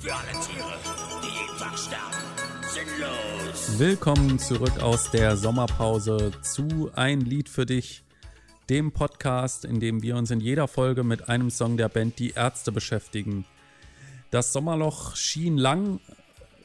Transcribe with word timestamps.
Für 0.00 0.14
alle 0.14 0.32
Tiere, 0.32 0.78
die 1.22 1.26
jeden 1.26 1.58
Tag 1.58 1.78
sterben. 1.78 2.16
Sinnlos. 2.62 3.78
Willkommen 3.78 4.38
zurück 4.38 4.80
aus 4.80 5.10
der 5.10 5.36
Sommerpause 5.36 6.32
zu 6.40 6.90
Ein 6.94 7.20
Lied 7.20 7.50
für 7.50 7.66
dich, 7.66 8.02
dem 8.70 8.92
Podcast, 8.92 9.66
in 9.66 9.78
dem 9.78 10.02
wir 10.02 10.16
uns 10.16 10.30
in 10.30 10.40
jeder 10.40 10.68
Folge 10.68 11.04
mit 11.04 11.28
einem 11.28 11.50
Song 11.50 11.76
der 11.76 11.90
Band 11.90 12.18
Die 12.18 12.30
Ärzte 12.30 12.72
beschäftigen. 12.72 13.44
Das 14.30 14.54
Sommerloch 14.54 15.16
schien 15.16 15.58
lang, 15.58 16.00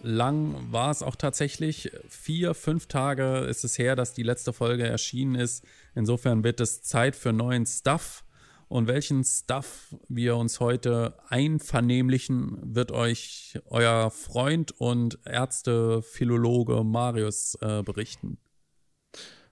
lang 0.02 0.72
war 0.72 0.90
es 0.90 1.04
auch 1.04 1.18
tatsächlich. 1.18 1.92
Vier, 2.08 2.54
fünf 2.54 2.86
Tage 2.88 3.40
ist 3.40 3.66
es 3.66 3.78
her, 3.78 3.98
dass 3.98 4.14
die 4.14 4.24
letzte 4.24 4.54
Folge 4.54 4.88
erschienen 4.88 5.36
ist. 5.36 5.66
Insofern 5.94 6.46
wird 6.46 6.62
es 6.62 6.84
Zeit 6.84 7.18
für 7.18 7.34
neuen 7.34 7.66
Stuff. 7.66 8.25
Und 8.68 8.88
welchen 8.88 9.24
Stuff 9.24 9.96
wir 10.10 10.36
uns 10.36 10.60
heute 10.60 11.16
einvernehmlichen, 11.30 12.58
wird 12.64 12.92
euch 12.92 13.60
euer 13.66 14.10
Freund 14.10 14.72
und 14.80 15.20
Ärzte-Philologe 15.26 16.84
Marius 16.84 17.56
äh, 17.62 17.84
berichten. 17.84 18.38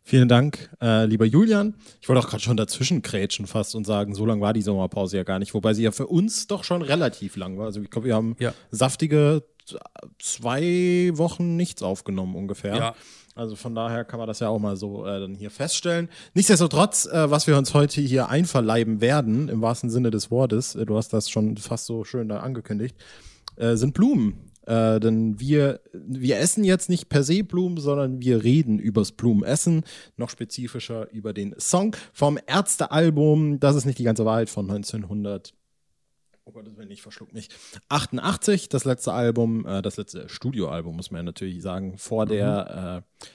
Vielen 0.05 0.27
Dank, 0.27 0.69
äh, 0.81 1.05
lieber 1.05 1.23
Julian. 1.25 1.75
Ich 2.01 2.09
wollte 2.09 2.19
auch 2.19 2.29
gerade 2.29 2.43
schon 2.43 2.57
dazwischen 2.57 3.01
krätschen 3.01 3.47
fast 3.47 3.73
und 3.73 3.85
sagen, 3.85 4.15
so 4.15 4.25
lang 4.25 4.41
war 4.41 4.51
die 4.51 4.61
Sommerpause 4.61 5.15
ja 5.15 5.23
gar 5.23 5.39
nicht, 5.39 5.53
wobei 5.53 5.73
sie 5.73 5.83
ja 5.83 5.91
für 5.91 6.07
uns 6.07 6.47
doch 6.47 6.65
schon 6.65 6.81
relativ 6.81 7.37
lang 7.37 7.57
war. 7.57 7.67
Also 7.67 7.81
ich 7.81 7.89
glaube, 7.89 8.07
wir 8.07 8.15
haben 8.15 8.35
Ja. 8.39 8.53
saftige 8.69 9.43
zwei 10.19 11.11
Wochen 11.13 11.55
nichts 11.55 11.83
aufgenommen 11.83 12.35
ungefähr. 12.35 12.75
Ja. 12.75 12.95
Also 13.35 13.55
von 13.55 13.73
daher 13.73 14.05
kann 14.05 14.19
man 14.19 14.27
das 14.27 14.39
ja 14.39 14.49
auch 14.49 14.59
mal 14.59 14.77
so 14.77 15.05
äh, 15.05 15.19
dann 15.19 15.35
hier 15.35 15.49
feststellen. 15.49 16.09
Nichtsdestotrotz, 16.33 17.05
äh, 17.05 17.31
was 17.31 17.47
wir 17.47 17.57
uns 17.57 17.73
heute 17.73 18.01
hier 18.01 18.29
einverleiben 18.29 19.01
werden, 19.01 19.49
im 19.49 19.61
wahrsten 19.61 19.89
Sinne 19.89 20.11
des 20.11 20.29
Wortes, 20.29 20.75
äh, 20.75 20.85
du 20.85 20.95
hast 20.95 21.13
das 21.13 21.29
schon 21.29 21.57
fast 21.57 21.85
so 21.85 22.03
schön 22.03 22.29
da 22.29 22.41
angekündigt, 22.41 22.95
äh, 23.55 23.75
sind 23.75 23.93
Blumen. 23.93 24.51
Äh, 24.65 24.99
denn 24.99 25.39
wir, 25.39 25.81
wir 25.91 26.39
essen 26.39 26.63
jetzt 26.63 26.89
nicht 26.89 27.09
per 27.09 27.23
se 27.23 27.43
Blumen, 27.43 27.77
sondern 27.77 28.21
wir 28.21 28.43
reden 28.43 28.79
übers 28.79 29.11
Blumenessen, 29.11 29.83
noch 30.15 30.29
spezifischer 30.29 31.09
über 31.11 31.33
den 31.33 31.53
Song 31.59 31.95
vom 32.13 32.39
Ärztealbum, 32.45 33.59
das 33.59 33.75
ist 33.75 33.85
nicht 33.85 33.99
die 33.99 34.05
ganze 34.05 34.25
Wahrheit 34.25 34.49
von 34.49 34.69
1900 34.69 35.53
oh 36.45 36.51
Gott, 36.51 36.67
das 36.67 36.77
will 36.77 36.85
nicht, 36.85 37.01
verschluckt 37.01 37.33
mich. 37.33 37.49
88, 37.89 38.69
das 38.69 38.85
letzte 38.85 39.13
Album, 39.13 39.65
äh, 39.65 39.81
das 39.81 39.97
letzte 39.97 40.27
Studioalbum, 40.29 40.95
muss 40.95 41.11
man 41.11 41.19
ja 41.19 41.23
natürlich 41.23 41.61
sagen, 41.61 41.97
vor 41.97 42.25
der 42.25 43.03
äh, 43.03 43.27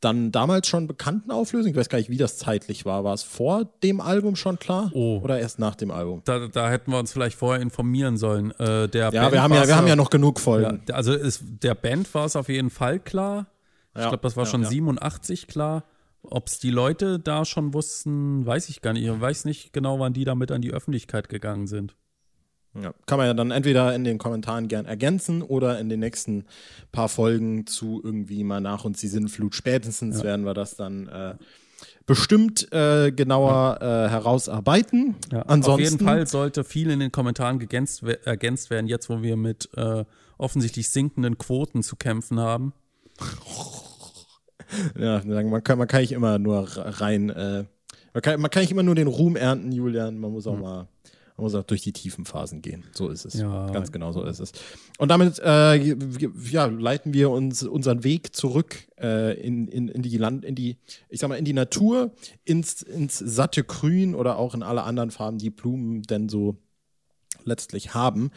dann 0.00 0.30
damals 0.30 0.68
schon 0.68 0.86
bekannten 0.86 1.30
Auflösung. 1.30 1.70
Ich 1.70 1.76
weiß 1.76 1.88
gar 1.88 1.98
nicht, 1.98 2.10
wie 2.10 2.18
das 2.18 2.36
zeitlich 2.36 2.84
war. 2.84 3.02
War 3.02 3.14
es 3.14 3.22
vor 3.22 3.64
dem 3.82 4.00
Album 4.00 4.36
schon 4.36 4.58
klar? 4.58 4.90
Oh. 4.92 5.20
Oder 5.22 5.40
erst 5.40 5.58
nach 5.58 5.74
dem 5.74 5.90
Album? 5.90 6.20
Da, 6.24 6.48
da 6.48 6.68
hätten 6.70 6.92
wir 6.92 6.98
uns 6.98 7.12
vielleicht 7.12 7.36
vorher 7.36 7.62
informieren 7.62 8.16
sollen. 8.18 8.50
Äh, 8.52 8.88
der 8.88 9.10
Ja, 9.10 9.22
Band 9.22 9.32
wir 9.32 9.42
haben 9.42 9.54
ja, 9.54 9.66
wir 9.66 9.76
haben 9.76 9.86
ja 9.86 9.96
noch 9.96 10.10
genug 10.10 10.38
Folgen. 10.38 10.82
Ja, 10.88 10.94
also 10.94 11.14
ist, 11.14 11.42
der 11.62 11.74
Band 11.74 12.12
war 12.14 12.26
es 12.26 12.36
auf 12.36 12.48
jeden 12.48 12.70
Fall 12.70 13.00
klar. 13.00 13.46
Ich 13.94 14.02
Ja, 14.02 14.08
glaube, 14.10 14.22
das 14.22 14.36
war 14.36 14.44
ja, 14.44 14.50
schon 14.50 14.62
ja. 14.62 14.68
87 14.68 15.46
klar. 15.46 15.84
Ob 16.22 16.48
es 16.48 16.58
die 16.58 16.70
Leute 16.70 17.18
da 17.18 17.44
schon 17.44 17.72
wussten, 17.72 18.44
weiß 18.44 18.68
ich 18.68 18.82
gar 18.82 18.92
nicht. 18.92 19.04
Ich 19.06 19.20
weiß 19.20 19.44
nicht 19.46 19.72
genau, 19.72 19.98
wann 19.98 20.12
die 20.12 20.24
damit 20.24 20.52
an 20.52 20.60
die 20.60 20.72
Öffentlichkeit 20.72 21.28
gegangen 21.28 21.66
sind. 21.68 21.96
Ja, 22.82 22.92
kann 23.06 23.18
man 23.18 23.26
ja 23.26 23.34
dann 23.34 23.50
entweder 23.50 23.94
in 23.94 24.04
den 24.04 24.18
Kommentaren 24.18 24.68
gern 24.68 24.86
ergänzen 24.86 25.42
oder 25.42 25.78
in 25.78 25.88
den 25.88 26.00
nächsten 26.00 26.44
paar 26.92 27.08
Folgen 27.08 27.66
zu 27.66 28.00
irgendwie 28.02 28.44
mal 28.44 28.60
nach 28.60 28.84
uns 28.84 29.00
die 29.00 29.08
Sinnflut. 29.08 29.54
Spätestens 29.54 30.22
werden 30.22 30.44
wir 30.44 30.54
das 30.54 30.76
dann 30.76 31.08
äh, 31.08 31.34
bestimmt 32.06 32.72
äh, 32.72 33.10
genauer 33.12 33.78
äh, 33.80 34.08
herausarbeiten. 34.10 35.16
Ja, 35.32 35.42
Ansonsten, 35.42 35.70
Auf 35.70 35.80
jeden 35.80 36.04
Fall 36.04 36.26
sollte 36.26 36.64
viel 36.64 36.90
in 36.90 37.00
den 37.00 37.12
Kommentaren 37.12 37.58
gegänzt, 37.58 38.02
ergänzt 38.02 38.70
werden, 38.70 38.86
jetzt 38.86 39.10
wo 39.10 39.22
wir 39.22 39.36
mit 39.36 39.68
äh, 39.76 40.04
offensichtlich 40.38 40.88
sinkenden 40.88 41.38
Quoten 41.38 41.82
zu 41.82 41.96
kämpfen 41.96 42.40
haben. 42.40 42.72
Ja, 44.98 45.22
man 45.24 45.62
kann, 45.62 45.78
man 45.78 45.86
kann 45.86 46.00
nicht 46.00 46.10
immer 46.10 46.40
nur 46.40 46.66
rein, 46.66 47.30
äh, 47.30 47.64
man, 48.12 48.20
kann, 48.20 48.40
man 48.40 48.50
kann 48.50 48.62
nicht 48.62 48.72
immer 48.72 48.82
nur 48.82 48.96
den 48.96 49.06
Ruhm 49.06 49.36
ernten, 49.36 49.70
Julian. 49.70 50.18
Man 50.18 50.32
muss 50.32 50.46
auch 50.48 50.58
mal, 50.58 50.88
man 51.36 51.44
muss 51.44 51.54
auch 51.54 51.64
durch 51.64 51.82
die 51.82 51.92
tiefen 51.92 52.24
Phasen 52.24 52.62
gehen. 52.62 52.84
So 52.92 53.08
ist 53.08 53.24
es. 53.26 53.34
Ja. 53.34 53.70
Ganz 53.70 53.92
genau 53.92 54.12
so 54.12 54.24
ist 54.24 54.40
es. 54.40 54.52
Und 54.98 55.10
damit 55.10 55.38
äh, 55.38 55.94
ja, 56.50 56.66
leiten 56.66 57.12
wir 57.12 57.30
uns 57.30 57.62
unseren 57.62 58.04
Weg 58.04 58.34
zurück 58.34 58.88
äh, 58.98 59.38
in, 59.40 59.68
in, 59.68 59.88
in 59.88 60.02
die 60.02 60.16
Land, 60.16 60.44
in 60.44 60.54
die, 60.54 60.78
ich 61.08 61.20
sag 61.20 61.28
mal, 61.28 61.36
in 61.36 61.44
die 61.44 61.52
Natur, 61.52 62.12
ins, 62.44 62.80
ins 62.82 63.18
satte 63.18 63.64
Grün 63.64 64.14
oder 64.14 64.38
auch 64.38 64.54
in 64.54 64.62
alle 64.62 64.84
anderen 64.84 65.10
Farben, 65.10 65.38
die 65.38 65.50
Blumen 65.50 66.02
denn 66.02 66.28
so 66.28 66.56
letztlich 67.44 67.94
haben. 67.94 68.30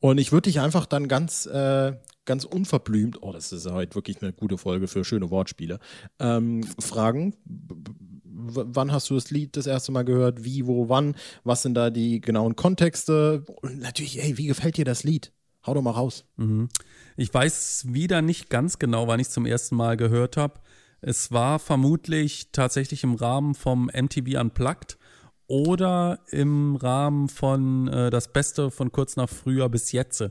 Und 0.00 0.18
ich 0.18 0.32
würde 0.32 0.48
dich 0.50 0.60
einfach 0.60 0.86
dann 0.86 1.08
ganz, 1.08 1.46
äh, 1.46 1.92
ganz 2.24 2.44
unverblümt, 2.44 3.22
oh, 3.22 3.32
das 3.32 3.52
ist 3.52 3.66
ja 3.66 3.72
heute 3.72 3.94
wirklich 3.94 4.22
eine 4.22 4.32
gute 4.32 4.58
Folge 4.58 4.88
für 4.88 5.04
schöne 5.04 5.30
Wortspiele, 5.30 5.78
ähm, 6.18 6.64
fragen. 6.78 7.34
Wann 8.38 8.92
hast 8.92 9.08
du 9.08 9.14
das 9.14 9.30
Lied 9.30 9.56
das 9.56 9.66
erste 9.66 9.92
Mal 9.92 10.04
gehört? 10.04 10.44
Wie, 10.44 10.66
wo, 10.66 10.88
wann? 10.88 11.16
Was 11.44 11.62
sind 11.62 11.74
da 11.74 11.90
die 11.90 12.20
genauen 12.20 12.54
Kontexte? 12.54 13.44
Und 13.62 13.80
natürlich, 13.80 14.22
ey, 14.22 14.36
wie 14.36 14.46
gefällt 14.46 14.76
dir 14.76 14.84
das 14.84 15.04
Lied? 15.04 15.32
Hau 15.66 15.74
doch 15.74 15.82
mal 15.82 15.92
raus. 15.92 16.24
Ich 17.16 17.32
weiß 17.32 17.86
wieder 17.88 18.22
nicht 18.22 18.50
ganz 18.50 18.78
genau, 18.78 19.08
wann 19.08 19.20
ich 19.20 19.30
zum 19.30 19.46
ersten 19.46 19.74
Mal 19.74 19.96
gehört 19.96 20.36
habe. 20.36 20.60
Es 21.00 21.32
war 21.32 21.58
vermutlich 21.58 22.50
tatsächlich 22.52 23.02
im 23.04 23.14
Rahmen 23.14 23.54
vom 23.54 23.86
MTV 23.86 24.40
Unplugged 24.40 24.98
oder 25.46 26.20
im 26.30 26.76
Rahmen 26.76 27.28
von 27.28 27.88
äh, 27.88 28.10
Das 28.10 28.32
Beste 28.32 28.70
von 28.70 28.92
kurz 28.92 29.16
nach 29.16 29.28
früher 29.28 29.68
bis 29.68 29.92
jetzt. 29.92 30.24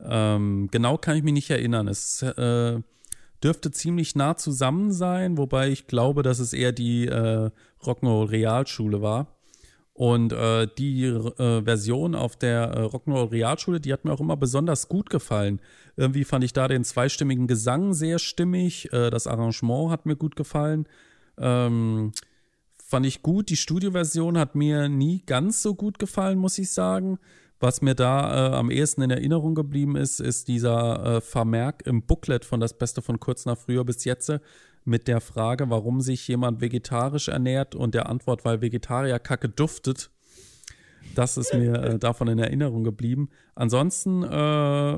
Ähm, 0.00 0.68
genau 0.70 0.98
kann 0.98 1.16
ich 1.16 1.22
mich 1.22 1.34
nicht 1.34 1.50
erinnern. 1.50 1.88
Es 1.88 2.22
äh, 2.22 2.80
dürfte 3.42 3.70
ziemlich 3.70 4.14
nah 4.14 4.36
zusammen 4.36 4.92
sein, 4.92 5.38
wobei 5.38 5.68
ich 5.70 5.86
glaube, 5.86 6.22
dass 6.22 6.38
es 6.38 6.52
eher 6.52 6.72
die 6.72 7.06
äh, 7.06 7.50
Rock'n'Roll 7.82 8.30
Realschule 8.30 9.02
war. 9.02 9.36
Und 9.92 10.32
äh, 10.32 10.66
die 10.78 11.04
äh, 11.04 11.62
Version 11.62 12.14
auf 12.14 12.36
der 12.36 12.70
äh, 12.70 12.80
Rock'n'Roll 12.84 13.32
Realschule, 13.32 13.80
die 13.80 13.92
hat 13.92 14.04
mir 14.04 14.12
auch 14.12 14.20
immer 14.20 14.36
besonders 14.36 14.88
gut 14.88 15.10
gefallen. 15.10 15.60
Irgendwie 15.96 16.24
fand 16.24 16.44
ich 16.44 16.54
da 16.54 16.68
den 16.68 16.84
zweistimmigen 16.84 17.46
Gesang 17.46 17.92
sehr 17.92 18.18
stimmig. 18.18 18.90
Äh, 18.92 19.10
das 19.10 19.26
Arrangement 19.26 19.90
hat 19.90 20.06
mir 20.06 20.16
gut 20.16 20.36
gefallen. 20.36 20.86
Ähm, 21.36 22.12
fand 22.82 23.04
ich 23.04 23.22
gut. 23.22 23.50
Die 23.50 23.56
Studioversion 23.56 24.38
hat 24.38 24.54
mir 24.54 24.88
nie 24.88 25.22
ganz 25.26 25.62
so 25.62 25.74
gut 25.74 25.98
gefallen, 25.98 26.38
muss 26.38 26.56
ich 26.58 26.70
sagen. 26.70 27.18
Was 27.60 27.82
mir 27.82 27.94
da 27.94 28.52
äh, 28.52 28.54
am 28.54 28.70
ehesten 28.70 29.02
in 29.02 29.10
Erinnerung 29.10 29.54
geblieben 29.54 29.94
ist, 29.94 30.18
ist 30.18 30.48
dieser 30.48 31.16
äh, 31.16 31.20
Vermerk 31.20 31.86
im 31.86 32.02
Booklet 32.02 32.46
von 32.46 32.58
Das 32.58 32.76
Beste 32.76 33.02
von 33.02 33.20
kurz 33.20 33.44
nach 33.44 33.58
früher 33.58 33.84
bis 33.84 34.04
jetzt 34.04 34.32
mit 34.84 35.06
der 35.08 35.20
Frage, 35.20 35.68
warum 35.68 36.00
sich 36.00 36.26
jemand 36.26 36.62
vegetarisch 36.62 37.28
ernährt 37.28 37.74
und 37.74 37.94
der 37.94 38.08
Antwort, 38.08 38.46
weil 38.46 38.62
Vegetarier 38.62 39.18
kacke 39.18 39.50
duftet. 39.50 40.10
Das 41.14 41.36
ist 41.36 41.52
mir 41.52 41.74
äh, 41.74 41.98
davon 41.98 42.28
in 42.28 42.38
Erinnerung 42.38 42.82
geblieben. 42.82 43.28
Ansonsten 43.54 44.22
äh, 44.22 44.96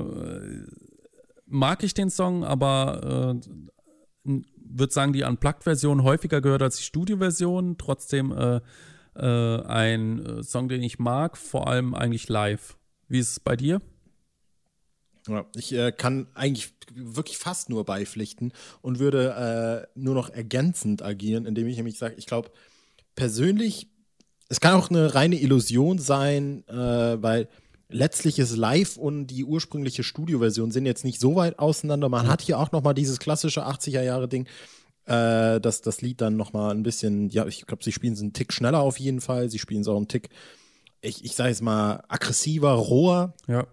mag 1.45 1.83
ich 1.83 1.93
den 1.93 2.09
Song, 2.09 2.45
aber 2.45 3.41
äh, 4.25 4.41
würde 4.55 4.93
sagen, 4.93 5.11
die 5.11 5.23
Unplugged-Version 5.23 6.03
häufiger 6.03 6.39
gehört 6.39 6.61
als 6.61 6.77
die 6.77 6.83
Studio-Version. 6.83 7.77
Trotzdem 7.77 8.33
äh, 9.15 9.61
ein 9.61 10.25
äh, 10.25 10.43
Song, 10.43 10.69
den 10.69 10.83
ich 10.83 10.99
mag, 10.99 11.37
vor 11.37 11.67
allem 11.67 11.93
eigentlich 11.93 12.29
live. 12.29 12.77
Wie 13.07 13.19
ist 13.19 13.31
es 13.31 13.39
bei 13.39 13.55
dir? 13.55 13.81
Ja, 15.27 15.45
ich 15.55 15.73
äh, 15.73 15.91
kann 15.91 16.27
eigentlich 16.33 16.73
wirklich 16.93 17.37
fast 17.37 17.69
nur 17.69 17.85
beipflichten 17.85 18.51
und 18.81 18.99
würde 18.99 19.87
äh, 19.95 19.99
nur 19.99 20.15
noch 20.15 20.29
ergänzend 20.29 21.01
agieren, 21.01 21.45
indem 21.45 21.67
ich 21.67 21.77
nämlich 21.77 21.97
sage, 21.97 22.15
ich 22.17 22.25
glaube, 22.25 22.51
persönlich, 23.15 23.87
es 24.49 24.59
kann 24.59 24.75
auch 24.75 24.89
eine 24.89 25.15
reine 25.15 25.39
Illusion 25.39 25.97
sein, 25.97 26.67
äh, 26.67 26.75
weil 26.75 27.47
letztlich 27.89 28.39
ist 28.39 28.55
live 28.55 28.97
und 28.97 29.27
die 29.27 29.45
ursprüngliche 29.45 30.03
Studioversion 30.03 30.71
sind 30.71 30.85
jetzt 30.85 31.05
nicht 31.05 31.19
so 31.19 31.35
weit 31.35 31.59
auseinander. 31.59 32.09
Man 32.09 32.27
hat 32.27 32.41
hier 32.41 32.59
auch 32.59 32.71
noch 32.71 32.83
mal 32.83 32.93
dieses 32.93 33.19
klassische 33.19 33.65
80er-Jahre-Ding, 33.65 34.47
äh, 35.05 35.59
dass 35.59 35.81
das 35.81 36.01
Lied 36.01 36.21
dann 36.21 36.37
noch 36.37 36.53
mal 36.53 36.71
ein 36.71 36.83
bisschen, 36.83 37.29
ja, 37.29 37.45
ich 37.45 37.65
glaube, 37.65 37.83
sie 37.83 37.91
spielen 37.91 38.13
es 38.13 38.21
einen 38.21 38.33
Tick 38.33 38.53
schneller 38.53 38.79
auf 38.79 38.99
jeden 38.99 39.21
Fall. 39.21 39.49
Sie 39.49 39.59
spielen 39.59 39.81
es 39.81 39.87
auch 39.87 39.97
einen 39.97 40.07
Tick, 40.07 40.29
ich, 41.01 41.25
ich 41.25 41.35
sage 41.35 41.49
jetzt 41.49 41.61
mal, 41.61 42.03
aggressiver, 42.07 42.71
roher. 42.71 43.33
Ja. 43.47 43.67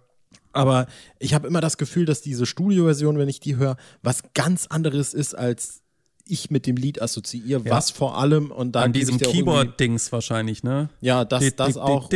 Aber 0.53 0.87
ich 1.19 1.35
habe 1.35 1.47
immer 1.47 1.61
das 1.61 1.79
Gefühl, 1.79 2.05
dass 2.05 2.23
diese 2.23 2.47
Studioversion, 2.47 3.19
wenn 3.19 3.29
ich 3.29 3.41
die 3.41 3.56
höre, 3.56 3.77
was 4.03 4.23
ganz 4.35 4.67
anderes 4.67 5.15
ist, 5.15 5.35
als 5.35 5.82
ich 6.27 6.50
mit 6.50 6.67
dem 6.67 6.77
Lied 6.77 7.00
assoziiere. 7.03 7.62
Ja. 7.65 7.71
Was 7.71 7.91
vor 7.91 8.19
allem 8.19 8.50
und 8.50 8.73
da 8.73 8.83
An 8.83 8.93
diesem 8.93 9.19
Keyboard-Dings 9.19 10.11
wahrscheinlich, 10.12 10.62
ne? 10.62 10.88
Ja, 11.00 11.25
das, 11.25 11.55
das 11.56 11.76
auch. 11.76 12.05
Und 12.05 12.12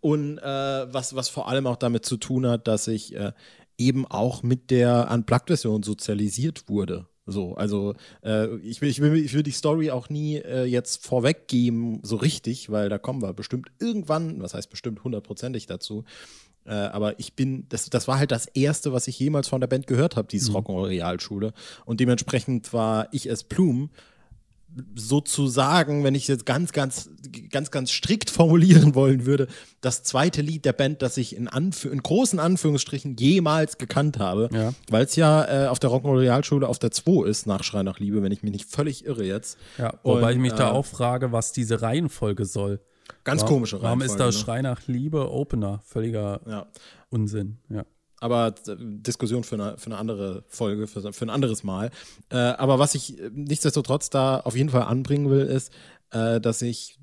Und 0.00 0.38
äh, 0.38 0.92
was, 0.92 1.16
was 1.16 1.28
vor 1.28 1.48
allem 1.48 1.66
auch 1.66 1.76
damit 1.76 2.04
zu 2.04 2.16
tun 2.16 2.46
hat, 2.46 2.68
dass 2.68 2.86
ich 2.86 3.14
äh, 3.16 3.32
eben 3.78 4.06
auch 4.06 4.42
mit 4.42 4.70
der 4.70 5.08
Unplugged-Version 5.10 5.82
sozialisiert 5.82 6.68
wurde. 6.68 7.06
So, 7.26 7.54
also 7.56 7.94
äh, 8.22 8.54
ich, 8.58 8.80
will, 8.80 8.88
ich, 8.88 9.00
will, 9.00 9.16
ich 9.16 9.34
will 9.34 9.42
die 9.42 9.50
Story 9.50 9.90
auch 9.90 10.08
nie 10.08 10.36
äh, 10.36 10.64
jetzt 10.64 11.04
vorweggeben, 11.04 11.98
so 12.04 12.16
richtig, 12.16 12.70
weil 12.70 12.88
da 12.88 12.98
kommen 12.98 13.20
wir 13.20 13.32
bestimmt 13.32 13.68
irgendwann, 13.80 14.40
was 14.40 14.54
heißt 14.54 14.70
bestimmt 14.70 15.02
hundertprozentig 15.02 15.66
dazu. 15.66 16.04
Äh, 16.64 16.74
aber 16.74 17.18
ich 17.18 17.34
bin, 17.34 17.66
das, 17.68 17.90
das 17.90 18.06
war 18.06 18.18
halt 18.18 18.30
das 18.30 18.46
Erste, 18.46 18.92
was 18.92 19.08
ich 19.08 19.18
jemals 19.18 19.48
von 19.48 19.60
der 19.60 19.66
Band 19.66 19.88
gehört 19.88 20.16
habe, 20.16 20.28
dieses 20.28 20.50
mhm. 20.50 20.56
Rock'n'Roll 20.56 20.88
Realschule. 20.88 21.52
Und 21.84 21.98
dementsprechend 21.98 22.72
war 22.72 23.08
ich 23.10 23.26
es 23.26 23.42
Plume 23.42 23.88
sozusagen, 24.94 26.04
wenn 26.04 26.14
ich 26.14 26.28
jetzt 26.28 26.44
ganz, 26.44 26.72
ganz, 26.72 27.08
ganz, 27.50 27.70
ganz 27.70 27.90
strikt 27.90 28.30
formulieren 28.30 28.94
wollen 28.94 29.26
würde, 29.26 29.48
das 29.80 30.02
zweite 30.02 30.42
Lied 30.42 30.64
der 30.64 30.72
Band, 30.72 31.02
das 31.02 31.16
ich 31.16 31.36
in, 31.36 31.48
Anf 31.48 31.84
in 31.84 32.02
großen 32.02 32.38
Anführungsstrichen 32.38 33.16
jemals 33.16 33.78
gekannt 33.78 34.18
habe, 34.18 34.48
ja. 34.52 34.72
weil 34.90 35.04
es 35.04 35.16
ja 35.16 35.64
äh, 35.64 35.68
auf 35.68 35.78
der 35.78 35.90
Rock'n'Roll 35.90 36.20
Realschule 36.20 36.68
auf 36.68 36.78
der 36.78 36.90
2 36.90 37.26
ist, 37.26 37.46
nach 37.46 37.62
Schrei 37.62 37.82
nach 37.82 37.98
Liebe, 37.98 38.22
wenn 38.22 38.32
ich 38.32 38.42
mich 38.42 38.52
nicht 38.52 38.70
völlig 38.70 39.06
irre 39.06 39.24
jetzt. 39.24 39.58
Ja, 39.78 39.94
wobei 40.02 40.28
Und, 40.28 40.32
ich 40.32 40.38
mich 40.38 40.52
äh, 40.52 40.56
da 40.56 40.70
auch 40.72 40.86
frage, 40.86 41.32
was 41.32 41.52
diese 41.52 41.82
Reihenfolge 41.82 42.44
soll. 42.44 42.80
Ganz 43.24 43.42
warum, 43.42 43.54
komische 43.54 43.76
Reihenfolge. 43.76 44.00
Warum 44.00 44.02
ist 44.02 44.20
das 44.20 44.34
ne? 44.34 44.40
Schrei 44.40 44.62
nach 44.62 44.86
Liebe 44.86 45.30
Opener? 45.30 45.80
Völliger 45.84 46.40
ja. 46.46 46.66
Unsinn, 47.08 47.58
ja 47.68 47.84
aber 48.20 48.54
äh, 48.66 48.76
Diskussion 48.78 49.44
für 49.44 49.56
eine, 49.56 49.78
für 49.78 49.86
eine 49.86 49.98
andere 49.98 50.44
Folge, 50.48 50.86
für, 50.86 51.12
für 51.12 51.24
ein 51.24 51.30
anderes 51.30 51.64
Mal. 51.64 51.90
Äh, 52.30 52.36
aber 52.36 52.78
was 52.78 52.94
ich 52.94 53.18
äh, 53.20 53.30
nichtsdestotrotz 53.32 54.10
da 54.10 54.40
auf 54.40 54.56
jeden 54.56 54.70
Fall 54.70 54.82
anbringen 54.82 55.30
will, 55.30 55.46
ist, 55.46 55.72
äh, 56.10 56.40
dass 56.40 56.62
ich 56.62 56.98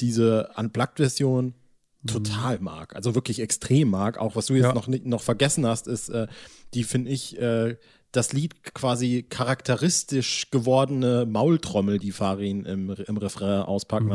diese 0.00 0.50
Unplugged-Version 0.56 1.54
mhm. 2.02 2.06
total 2.06 2.58
mag. 2.60 2.96
Also 2.96 3.14
wirklich 3.14 3.40
extrem 3.40 3.90
mag. 3.90 4.18
Auch 4.18 4.36
was 4.36 4.46
du 4.46 4.54
jetzt 4.54 4.64
ja. 4.64 4.74
noch, 4.74 4.88
noch 4.88 5.22
vergessen 5.22 5.66
hast, 5.66 5.86
ist, 5.86 6.08
äh, 6.08 6.26
die 6.74 6.84
finde 6.84 7.10
ich 7.10 7.38
äh, 7.38 7.76
das 8.12 8.32
Lied 8.32 8.74
quasi 8.74 9.24
charakteristisch 9.28 10.50
gewordene 10.50 11.26
Maultrommel, 11.26 11.98
die 11.98 12.12
Farin 12.12 12.64
im, 12.64 12.90
im 12.90 13.16
Refrain 13.16 13.62
auspacken. 13.62 14.06
Mhm. 14.06 14.12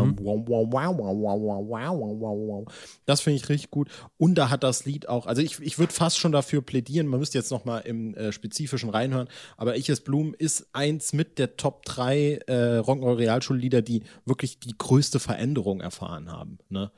Das 3.06 3.22
finde 3.22 3.38
ich 3.38 3.50
richtig 3.50 3.72
gut. 3.72 3.90
Und 4.18 4.36
da 4.36 4.50
hat 4.50 4.64
das 4.64 4.86
Lied 4.86 5.08
auch, 5.08 5.26
also 5.28 5.42
ich, 5.42 5.60
ich 5.60 5.80
würde 5.80 5.94
fast 5.94 6.18
schon 6.18 6.32
dafür 6.32 6.62
plädieren, 6.62 7.08
man 7.08 7.20
müsste 7.20 7.38
jetzt 7.38 7.52
noch 7.52 7.66
mal 7.66 7.80
im 7.80 8.14
äh, 8.16 8.32
Spezifischen 8.32 8.90
reinhören, 8.90 9.28
aber 9.58 9.78
Ich 9.78 9.90
es 9.90 10.02
Blumen 10.02 10.34
ist 10.34 10.68
eins 10.74 11.14
mit 11.14 11.40
der 11.40 11.58
Top 11.58 11.86
3 11.86 12.40
äh, 12.48 12.54
Rock'n'Roll 12.80 13.18
Realschullieder, 13.18 13.82
die 13.82 14.04
wirklich 14.26 14.60
die 14.60 14.78
größte 14.78 15.20
Veränderung 15.20 15.80
erfahren 15.80 16.32
haben. 16.32 16.58
Ne? 16.70 16.92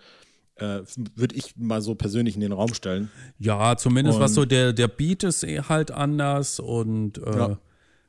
Äh, 0.60 0.82
würde 1.16 1.36
ich 1.36 1.56
mal 1.58 1.82
so 1.82 1.96
persönlich 1.96 2.36
in 2.36 2.42
den 2.42 2.52
Raum 2.52 2.74
stellen. 2.74 3.10
Ja, 3.40 3.78
zumindest 3.78 4.18
und, 4.18 4.24
was 4.24 4.34
so 4.34 4.46
der, 4.46 4.74
der 4.74 4.88
Beat 4.88 5.24
ist 5.24 5.44
eh 5.44 5.62
halt 5.62 5.92
anders 5.92 6.60
und 6.60 7.18
äh, 7.20 7.38
ja. 7.38 7.60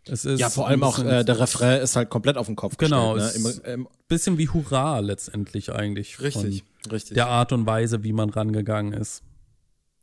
es 0.07 0.25
ist. 0.25 0.41
Ja, 0.41 0.51
vor 0.51 0.69
allem 0.69 0.83
auch 0.83 0.99
äh, 0.99 1.25
der 1.25 1.39
Refrain 1.39 1.81
ist 1.81 1.97
halt 1.97 2.11
komplett 2.11 2.37
auf 2.37 2.47
den 2.47 2.57
Kopf 2.57 2.77
genau, 2.77 3.15
gestellt. 3.15 3.63
Genau. 3.63 3.67
Ne? 3.67 3.73
Im, 3.73 3.89
bisschen 4.09 4.39
wie 4.39 4.49
Hurra 4.49 5.01
letztendlich 5.01 5.73
eigentlich. 5.73 6.21
Richtig, 6.21 6.65
richtig. 6.91 7.15
Der 7.15 7.27
Art 7.27 7.53
und 7.53 7.67
Weise, 7.67 8.03
wie 8.05 8.13
man 8.13 8.31
rangegangen 8.31 8.93
ist. 8.93 9.23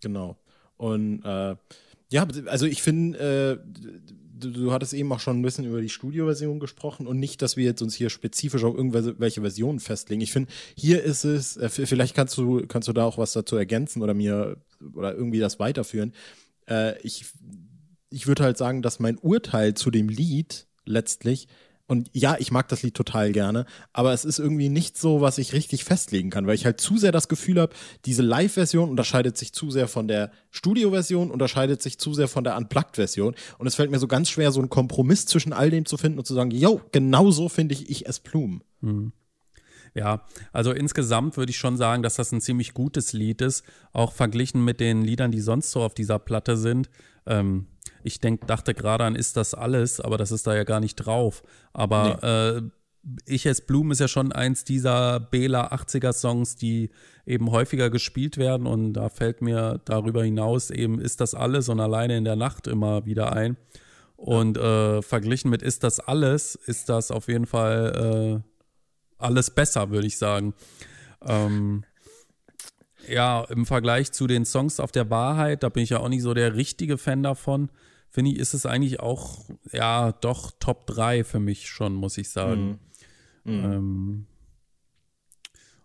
Genau. 0.01 0.37
Und 0.77 1.23
äh, 1.23 1.55
ja, 2.11 2.27
also 2.45 2.65
ich 2.65 2.81
finde, 2.81 3.59
äh, 3.61 4.11
du, 4.39 4.51
du, 4.51 4.71
hattest 4.71 4.93
eben 4.93 5.11
auch 5.11 5.19
schon 5.19 5.39
ein 5.39 5.41
bisschen 5.41 5.65
über 5.65 5.81
die 5.81 5.89
Studioversion 5.89 6.59
gesprochen 6.59 7.07
und 7.07 7.19
nicht, 7.19 7.41
dass 7.41 7.57
wir 7.57 7.65
jetzt 7.65 7.81
uns 7.81 7.95
hier 7.95 8.09
spezifisch 8.09 8.63
auf 8.63 8.75
irgendwelche 8.75 9.41
Versionen 9.41 9.79
festlegen. 9.79 10.21
Ich 10.21 10.31
finde, 10.31 10.51
hier 10.75 11.03
ist 11.03 11.23
es, 11.23 11.57
äh, 11.57 11.69
vielleicht 11.69 12.15
kannst 12.15 12.37
du, 12.37 12.65
kannst 12.67 12.87
du 12.87 12.93
da 12.93 13.05
auch 13.05 13.17
was 13.17 13.33
dazu 13.33 13.55
ergänzen 13.55 14.01
oder 14.01 14.13
mir 14.13 14.57
oder 14.93 15.13
irgendwie 15.13 15.39
das 15.39 15.59
weiterführen. 15.59 16.13
Äh, 16.67 16.99
ich 17.01 17.25
ich 18.09 18.27
würde 18.27 18.43
halt 18.43 18.57
sagen, 18.57 18.81
dass 18.81 18.99
mein 18.99 19.17
Urteil 19.17 19.73
zu 19.73 19.91
dem 19.91 20.07
Lied 20.07 20.67
letztlich 20.85 21.47
und 21.87 22.09
ja, 22.13 22.35
ich 22.39 22.51
mag 22.51 22.67
das 22.67 22.81
Lied 22.81 22.95
total 22.95 23.31
gerne, 23.31 23.65
aber 23.93 24.11
es 24.13 24.25
ist 24.25 24.39
irgendwie 24.39 24.69
nicht 24.69 24.97
so, 24.97 25.21
was 25.21 25.37
ich 25.37 25.53
richtig 25.53 25.83
festlegen 25.83 26.31
kann, 26.31 26.47
weil 26.47 26.55
ich 26.55 26.65
halt 26.65 26.81
zu 26.81 26.97
sehr 26.97 27.11
das 27.11 27.27
Gefühl 27.27 27.61
habe, 27.61 27.73
diese 28.05 28.23
Live-Version 28.23 28.89
unterscheidet 28.89 29.37
sich 29.37 29.53
zu 29.53 29.69
sehr 29.69 29.87
von 29.87 30.07
der 30.07 30.31
Studio-Version, 30.49 31.29
unterscheidet 31.29 31.81
sich 31.81 31.99
zu 31.99 32.13
sehr 32.13 32.27
von 32.27 32.43
der 32.43 32.57
Unplugged-Version. 32.57 33.35
Und 33.59 33.67
es 33.67 33.75
fällt 33.75 33.91
mir 33.91 33.99
so 33.99 34.07
ganz 34.07 34.29
schwer, 34.29 34.51
so 34.51 34.59
einen 34.59 34.69
Kompromiss 34.69 35.27
zwischen 35.27 35.53
all 35.53 35.69
dem 35.69 35.85
zu 35.85 35.97
finden 35.97 36.17
und 36.17 36.25
zu 36.25 36.33
sagen, 36.33 36.51
yo, 36.51 36.81
genau 36.91 37.29
so 37.31 37.49
finde 37.49 37.75
ich 37.75 37.89
ich 37.89 38.07
es 38.07 38.19
Plum. 38.19 38.63
Hm. 38.81 39.11
Ja, 39.93 40.25
also 40.51 40.71
insgesamt 40.71 41.37
würde 41.37 41.51
ich 41.51 41.57
schon 41.57 41.77
sagen, 41.77 42.03
dass 42.03 42.15
das 42.15 42.31
ein 42.31 42.41
ziemlich 42.41 42.73
gutes 42.73 43.13
Lied 43.13 43.41
ist, 43.41 43.63
auch 43.93 44.11
verglichen 44.11 44.65
mit 44.65 44.81
den 44.81 45.01
Liedern, 45.03 45.31
die 45.31 45.39
sonst 45.39 45.71
so 45.71 45.81
auf 45.81 45.93
dieser 45.93 46.19
Platte 46.19 46.57
sind. 46.57 46.89
Ähm, 47.25 47.67
ich 48.05 48.19
denk, 48.19 48.45
dachte 48.45 48.75
gerade 48.75 49.03
an 49.03 49.15
Ist 49.15 49.35
das 49.35 49.55
alles, 49.55 49.99
aber 49.99 50.17
das 50.17 50.31
ist 50.31 50.45
da 50.45 50.55
ja 50.55 50.63
gar 50.63 50.79
nicht 50.79 50.95
drauf. 50.95 51.43
Aber 51.73 52.19
nee. 52.21 52.27
äh, 52.27 52.61
Ich 53.25 53.45
es 53.47 53.61
Blumen 53.61 53.91
ist 53.91 53.99
ja 53.99 54.07
schon 54.07 54.31
eins 54.31 54.63
dieser 54.63 55.19
Bela 55.19 55.73
80er 55.73 56.13
Songs, 56.13 56.55
die 56.55 56.91
eben 57.25 57.49
häufiger 57.51 57.89
gespielt 57.89 58.37
werden 58.37 58.67
und 58.67 58.93
da 58.93 59.09
fällt 59.09 59.41
mir 59.41 59.81
darüber 59.85 60.23
hinaus 60.23 60.69
eben 60.69 60.99
Ist 60.99 61.19
das 61.19 61.33
alles 61.33 61.67
und 61.67 61.79
alleine 61.79 62.17
in 62.17 62.25
der 62.25 62.35
Nacht 62.35 62.67
immer 62.67 63.05
wieder 63.05 63.33
ein. 63.33 63.57
Und 64.17 64.57
äh, 64.57 65.01
verglichen 65.01 65.49
mit 65.49 65.63
Ist 65.63 65.83
das 65.83 65.99
alles, 65.99 66.53
ist 66.53 66.89
das 66.89 67.09
auf 67.09 67.27
jeden 67.27 67.47
Fall 67.47 68.43
äh, 68.43 68.49
alles 69.17 69.49
besser, 69.49 69.89
würde 69.89 70.05
ich 70.05 70.19
sagen. 70.19 70.53
Ähm, 71.25 71.83
ja, 73.07 73.43
im 73.49 73.65
Vergleich 73.65 74.11
zu 74.11 74.27
den 74.27 74.45
Songs 74.45 74.79
auf 74.79 74.91
der 74.91 75.09
Wahrheit, 75.09 75.63
da 75.63 75.69
bin 75.69 75.83
ich 75.83 75.89
ja 75.89 75.99
auch 75.99 76.09
nicht 76.09 76.21
so 76.21 76.33
der 76.33 76.55
richtige 76.55 76.97
Fan 76.97 77.23
davon. 77.23 77.69
Finde 78.15 78.31
ich, 78.31 78.39
ist 78.39 78.53
es 78.53 78.65
eigentlich 78.65 79.01
auch, 79.01 79.43
ja, 79.73 80.13
doch 80.13 80.53
Top 80.57 80.87
3 80.87 81.25
für 81.25 81.41
mich 81.41 81.67
schon, 81.67 81.93
muss 81.93 82.17
ich 82.17 82.29
sagen. 82.29 82.79
Mhm. 83.43 83.57
Mhm. 83.57 83.73
Ähm, 83.73 84.27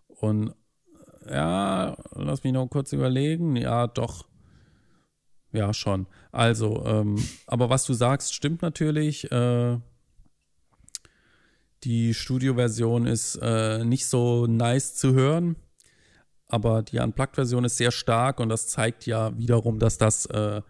und 0.07 0.55
ja, 1.29 1.97
lass 2.15 2.45
mich 2.45 2.53
noch 2.53 2.65
kurz 2.67 2.93
überlegen. 2.93 3.57
Ja, 3.57 3.85
doch. 3.87 4.29
Ja, 5.51 5.73
schon. 5.73 6.07
Also, 6.31 6.85
ähm, 6.85 7.21
aber 7.47 7.69
was 7.69 7.83
du 7.83 7.91
sagst, 7.91 8.33
stimmt 8.33 8.61
natürlich. 8.61 9.29
Äh, 9.29 9.77
die 11.83 12.13
Studioversion 12.13 13.07
ist 13.07 13.35
äh, 13.41 13.83
nicht 13.83 14.05
so 14.05 14.47
nice 14.47 14.95
zu 14.95 15.13
hören 15.13 15.57
aber 16.47 16.81
die 16.81 16.99
Unplugged-Version 16.99 17.63
ist 17.63 17.77
sehr 17.77 17.91
stark 17.91 18.39
und 18.39 18.49
das 18.49 18.67
zeigt 18.67 19.05
ja 19.05 19.37
wiederum, 19.37 19.79
dass 19.79 19.97
das 19.97 20.25
äh, 20.25 20.61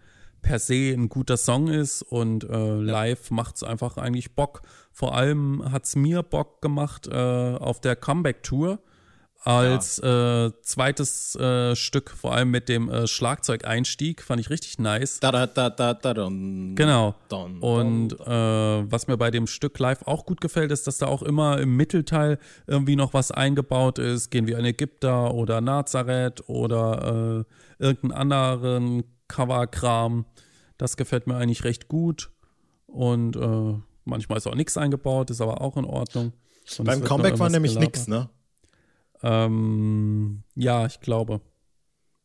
per 0.41 0.59
se 0.59 0.93
ein 0.93 1.09
guter 1.09 1.37
Song 1.37 1.67
ist 1.67 2.01
und 2.01 2.43
äh, 2.43 2.75
live 2.75 3.31
macht 3.31 3.57
es 3.57 3.63
einfach 3.63 3.97
eigentlich 3.97 4.35
Bock. 4.35 4.61
Vor 4.91 5.15
allem 5.15 5.71
hat 5.71 5.85
es 5.85 5.95
mir 5.95 6.23
Bock 6.23 6.61
gemacht 6.61 7.07
äh, 7.07 7.15
auf 7.15 7.79
der 7.79 7.95
Comeback-Tour 7.95 8.79
als 9.43 9.99
ja. 10.03 10.45
äh, 10.45 10.51
zweites 10.61 11.35
äh, 11.35 11.75
Stück, 11.75 12.11
vor 12.11 12.33
allem 12.33 12.51
mit 12.51 12.69
dem 12.69 12.89
äh, 12.89 13.07
Schlagzeugeinstieg, 13.07 14.21
fand 14.21 14.39
ich 14.39 14.51
richtig 14.51 14.77
nice. 14.77 15.19
Da, 15.19 15.31
da, 15.31 15.47
da, 15.47 15.69
da, 15.71 15.95
da, 15.95 16.13
don, 16.13 16.75
genau. 16.75 17.15
Don, 17.27 17.59
Und 17.59 18.13
äh, 18.19 18.25
was 18.27 19.07
mir 19.07 19.17
bei 19.17 19.31
dem 19.31 19.47
Stück 19.47 19.79
live 19.79 20.03
auch 20.05 20.25
gut 20.25 20.41
gefällt, 20.41 20.71
ist, 20.71 20.85
dass 20.85 20.99
da 20.99 21.07
auch 21.07 21.23
immer 21.23 21.59
im 21.59 21.75
Mittelteil 21.75 22.37
irgendwie 22.67 22.95
noch 22.95 23.15
was 23.15 23.31
eingebaut 23.31 23.97
ist. 23.97 24.29
Gehen 24.29 24.45
wir 24.45 24.59
in 24.59 24.65
Ägypter 24.65 25.33
oder 25.33 25.59
Nazareth 25.59 26.47
oder 26.47 27.45
äh, 27.79 27.83
irgendeinen 27.83 28.11
anderen 28.11 29.03
Coverkram. 29.31 30.25
Das 30.77 30.97
gefällt 30.97 31.27
mir 31.27 31.35
eigentlich 31.35 31.63
recht 31.63 31.87
gut. 31.87 32.31
Und 32.87 33.35
äh, 33.35 33.79
manchmal 34.03 34.37
ist 34.37 34.47
auch 34.47 34.55
nichts 34.55 34.77
eingebaut, 34.77 35.29
ist 35.29 35.41
aber 35.41 35.61
auch 35.61 35.77
in 35.77 35.85
Ordnung. 35.85 36.33
Und 36.77 36.85
Beim 36.85 37.03
Comeback 37.03 37.39
war 37.39 37.49
nämlich 37.49 37.77
nichts, 37.77 38.07
ne? 38.07 38.29
Ähm, 39.23 40.43
ja, 40.55 40.85
ich 40.85 40.99
glaube. 40.99 41.41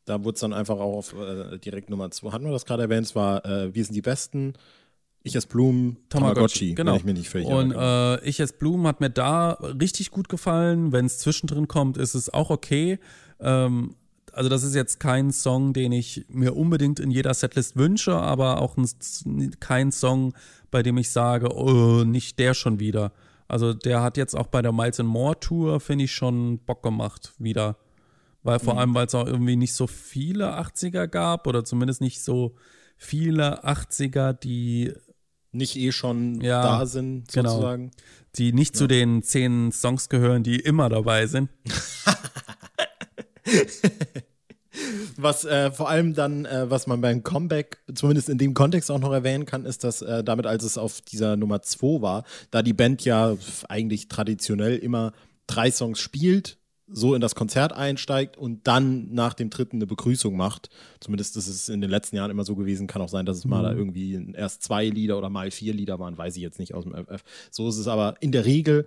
Da 0.04 0.22
wurde 0.24 0.34
es 0.34 0.40
dann 0.40 0.52
einfach 0.52 0.78
auch 0.78 0.96
auf 0.96 1.14
äh, 1.14 1.58
direkt 1.58 1.90
Nummer 1.90 2.10
2. 2.10 2.32
Hatten 2.32 2.44
wir 2.44 2.52
das 2.52 2.64
gerade 2.64 2.84
erwähnt? 2.84 3.06
Es 3.06 3.16
war 3.16 3.44
äh, 3.44 3.74
Wir 3.74 3.84
sind 3.84 3.94
die 3.94 4.02
Besten. 4.02 4.54
Ich 5.22 5.34
es 5.34 5.46
Blumen, 5.46 5.96
Tamagotchi, 6.08 6.74
genau. 6.74 6.92
wenn 6.92 6.98
ich 6.98 7.04
mir 7.04 7.14
nicht 7.14 7.28
völlig 7.28 7.48
Und 7.48 7.72
äh, 7.72 8.24
Ich 8.24 8.38
es 8.38 8.52
Blumen 8.52 8.86
hat 8.86 9.00
mir 9.00 9.10
da 9.10 9.52
richtig 9.80 10.12
gut 10.12 10.28
gefallen. 10.28 10.92
Wenn 10.92 11.06
es 11.06 11.18
zwischendrin 11.18 11.66
kommt, 11.66 11.96
ist 11.96 12.14
es 12.14 12.32
auch 12.32 12.50
okay. 12.50 13.00
Ähm, 13.40 13.96
also 14.36 14.50
das 14.50 14.62
ist 14.62 14.74
jetzt 14.74 15.00
kein 15.00 15.32
Song, 15.32 15.72
den 15.72 15.92
ich 15.92 16.26
mir 16.28 16.54
unbedingt 16.54 17.00
in 17.00 17.10
jeder 17.10 17.32
Setlist 17.32 17.76
wünsche, 17.76 18.14
aber 18.14 18.60
auch 18.60 18.76
ein, 18.76 19.56
kein 19.60 19.92
Song, 19.92 20.34
bei 20.70 20.82
dem 20.82 20.98
ich 20.98 21.10
sage, 21.10 21.56
oh, 21.56 22.04
nicht 22.04 22.38
der 22.38 22.52
schon 22.52 22.78
wieder. 22.78 23.12
Also 23.48 23.72
der 23.72 24.02
hat 24.02 24.18
jetzt 24.18 24.34
auch 24.34 24.48
bei 24.48 24.60
der 24.60 24.72
Miles 24.72 25.00
and 25.00 25.08
More 25.08 25.40
Tour, 25.40 25.80
finde 25.80 26.04
ich, 26.04 26.12
schon 26.12 26.58
Bock 26.58 26.82
gemacht 26.82 27.32
wieder. 27.38 27.78
Weil 28.42 28.58
vor 28.58 28.74
mhm. 28.74 28.80
allem, 28.80 28.94
weil 28.94 29.06
es 29.06 29.14
auch 29.14 29.26
irgendwie 29.26 29.56
nicht 29.56 29.72
so 29.72 29.86
viele 29.86 30.58
80er 30.58 31.06
gab 31.06 31.46
oder 31.46 31.64
zumindest 31.64 32.02
nicht 32.02 32.22
so 32.22 32.56
viele 32.98 33.64
80er, 33.64 34.34
die 34.34 34.92
nicht 35.50 35.76
eh 35.76 35.92
schon 35.92 36.42
ja, 36.42 36.62
da 36.62 36.84
sind, 36.84 37.32
genau. 37.32 37.50
sozusagen. 37.50 37.90
Genau. 37.90 38.02
Die 38.36 38.52
nicht 38.52 38.74
ja. 38.74 38.80
zu 38.80 38.86
den 38.86 39.22
zehn 39.22 39.72
Songs 39.72 40.10
gehören, 40.10 40.42
die 40.42 40.60
immer 40.60 40.90
dabei 40.90 41.26
sind. 41.26 41.48
Was 45.16 45.44
äh, 45.44 45.70
vor 45.70 45.88
allem 45.88 46.14
dann, 46.14 46.44
äh, 46.44 46.70
was 46.70 46.86
man 46.86 47.00
beim 47.00 47.22
Comeback, 47.22 47.78
zumindest 47.94 48.28
in 48.28 48.38
dem 48.38 48.54
Kontext 48.54 48.90
auch 48.90 48.98
noch 48.98 49.12
erwähnen 49.12 49.46
kann, 49.46 49.64
ist, 49.64 49.84
dass 49.84 50.02
äh, 50.02 50.22
damit, 50.22 50.46
als 50.46 50.64
es 50.64 50.78
auf 50.78 51.00
dieser 51.00 51.36
Nummer 51.36 51.62
2 51.62 52.02
war, 52.02 52.24
da 52.50 52.62
die 52.62 52.72
Band 52.72 53.04
ja 53.04 53.36
eigentlich 53.68 54.08
traditionell 54.08 54.76
immer 54.76 55.12
drei 55.46 55.70
Songs 55.70 56.00
spielt, 56.00 56.58
so 56.88 57.14
in 57.14 57.20
das 57.20 57.34
Konzert 57.34 57.72
einsteigt 57.72 58.36
und 58.36 58.66
dann 58.66 59.12
nach 59.12 59.34
dem 59.34 59.50
dritten 59.50 59.76
eine 59.76 59.86
Begrüßung 59.86 60.36
macht. 60.36 60.70
Zumindest 61.00 61.36
ist 61.36 61.48
es 61.48 61.68
in 61.68 61.80
den 61.80 61.90
letzten 61.90 62.16
Jahren 62.16 62.30
immer 62.30 62.44
so 62.44 62.54
gewesen. 62.54 62.86
Kann 62.86 63.02
auch 63.02 63.08
sein, 63.08 63.26
dass 63.26 63.38
es 63.38 63.44
mal 63.44 63.62
da 63.62 63.72
irgendwie 63.72 64.32
erst 64.34 64.62
zwei 64.62 64.86
Lieder 64.86 65.18
oder 65.18 65.28
mal 65.28 65.50
vier 65.50 65.74
Lieder 65.74 65.98
waren, 65.98 66.16
weiß 66.16 66.36
ich 66.36 66.42
jetzt 66.42 66.60
nicht 66.60 66.74
aus 66.74 66.84
dem 66.84 66.94
FF. 66.94 67.24
So 67.50 67.68
ist 67.68 67.78
es 67.78 67.88
aber 67.88 68.14
in 68.20 68.30
der 68.30 68.44
Regel. 68.44 68.86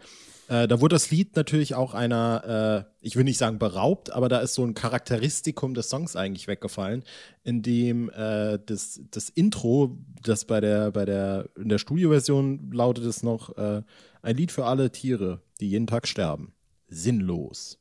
Äh, 0.49 0.67
da 0.67 0.81
wurde 0.81 0.95
das 0.95 1.11
Lied 1.11 1.35
natürlich 1.35 1.75
auch 1.75 1.93
einer, 1.93 2.87
äh, 2.89 3.05
ich 3.05 3.15
will 3.15 3.23
nicht 3.23 3.37
sagen 3.37 3.59
beraubt, 3.59 4.11
aber 4.11 4.29
da 4.29 4.39
ist 4.39 4.55
so 4.55 4.65
ein 4.65 4.73
Charakteristikum 4.73 5.75
des 5.75 5.89
Songs 5.89 6.15
eigentlich 6.15 6.47
weggefallen, 6.47 7.03
in 7.43 7.61
dem 7.61 8.09
äh, 8.09 8.57
das, 8.65 8.99
das 9.11 9.29
Intro, 9.29 9.97
das 10.23 10.45
bei 10.45 10.59
der, 10.59 10.91
bei 10.91 11.05
der, 11.05 11.49
in 11.55 11.69
der 11.69 11.77
Studioversion 11.77 12.71
lautet 12.71 13.05
es 13.05 13.21
noch, 13.21 13.55
äh, 13.57 13.83
ein 14.23 14.35
Lied 14.35 14.51
für 14.51 14.65
alle 14.65 14.91
Tiere, 14.91 15.39
die 15.59 15.69
jeden 15.69 15.85
Tag 15.85 16.07
sterben. 16.07 16.53
Sinnlos. 16.87 17.79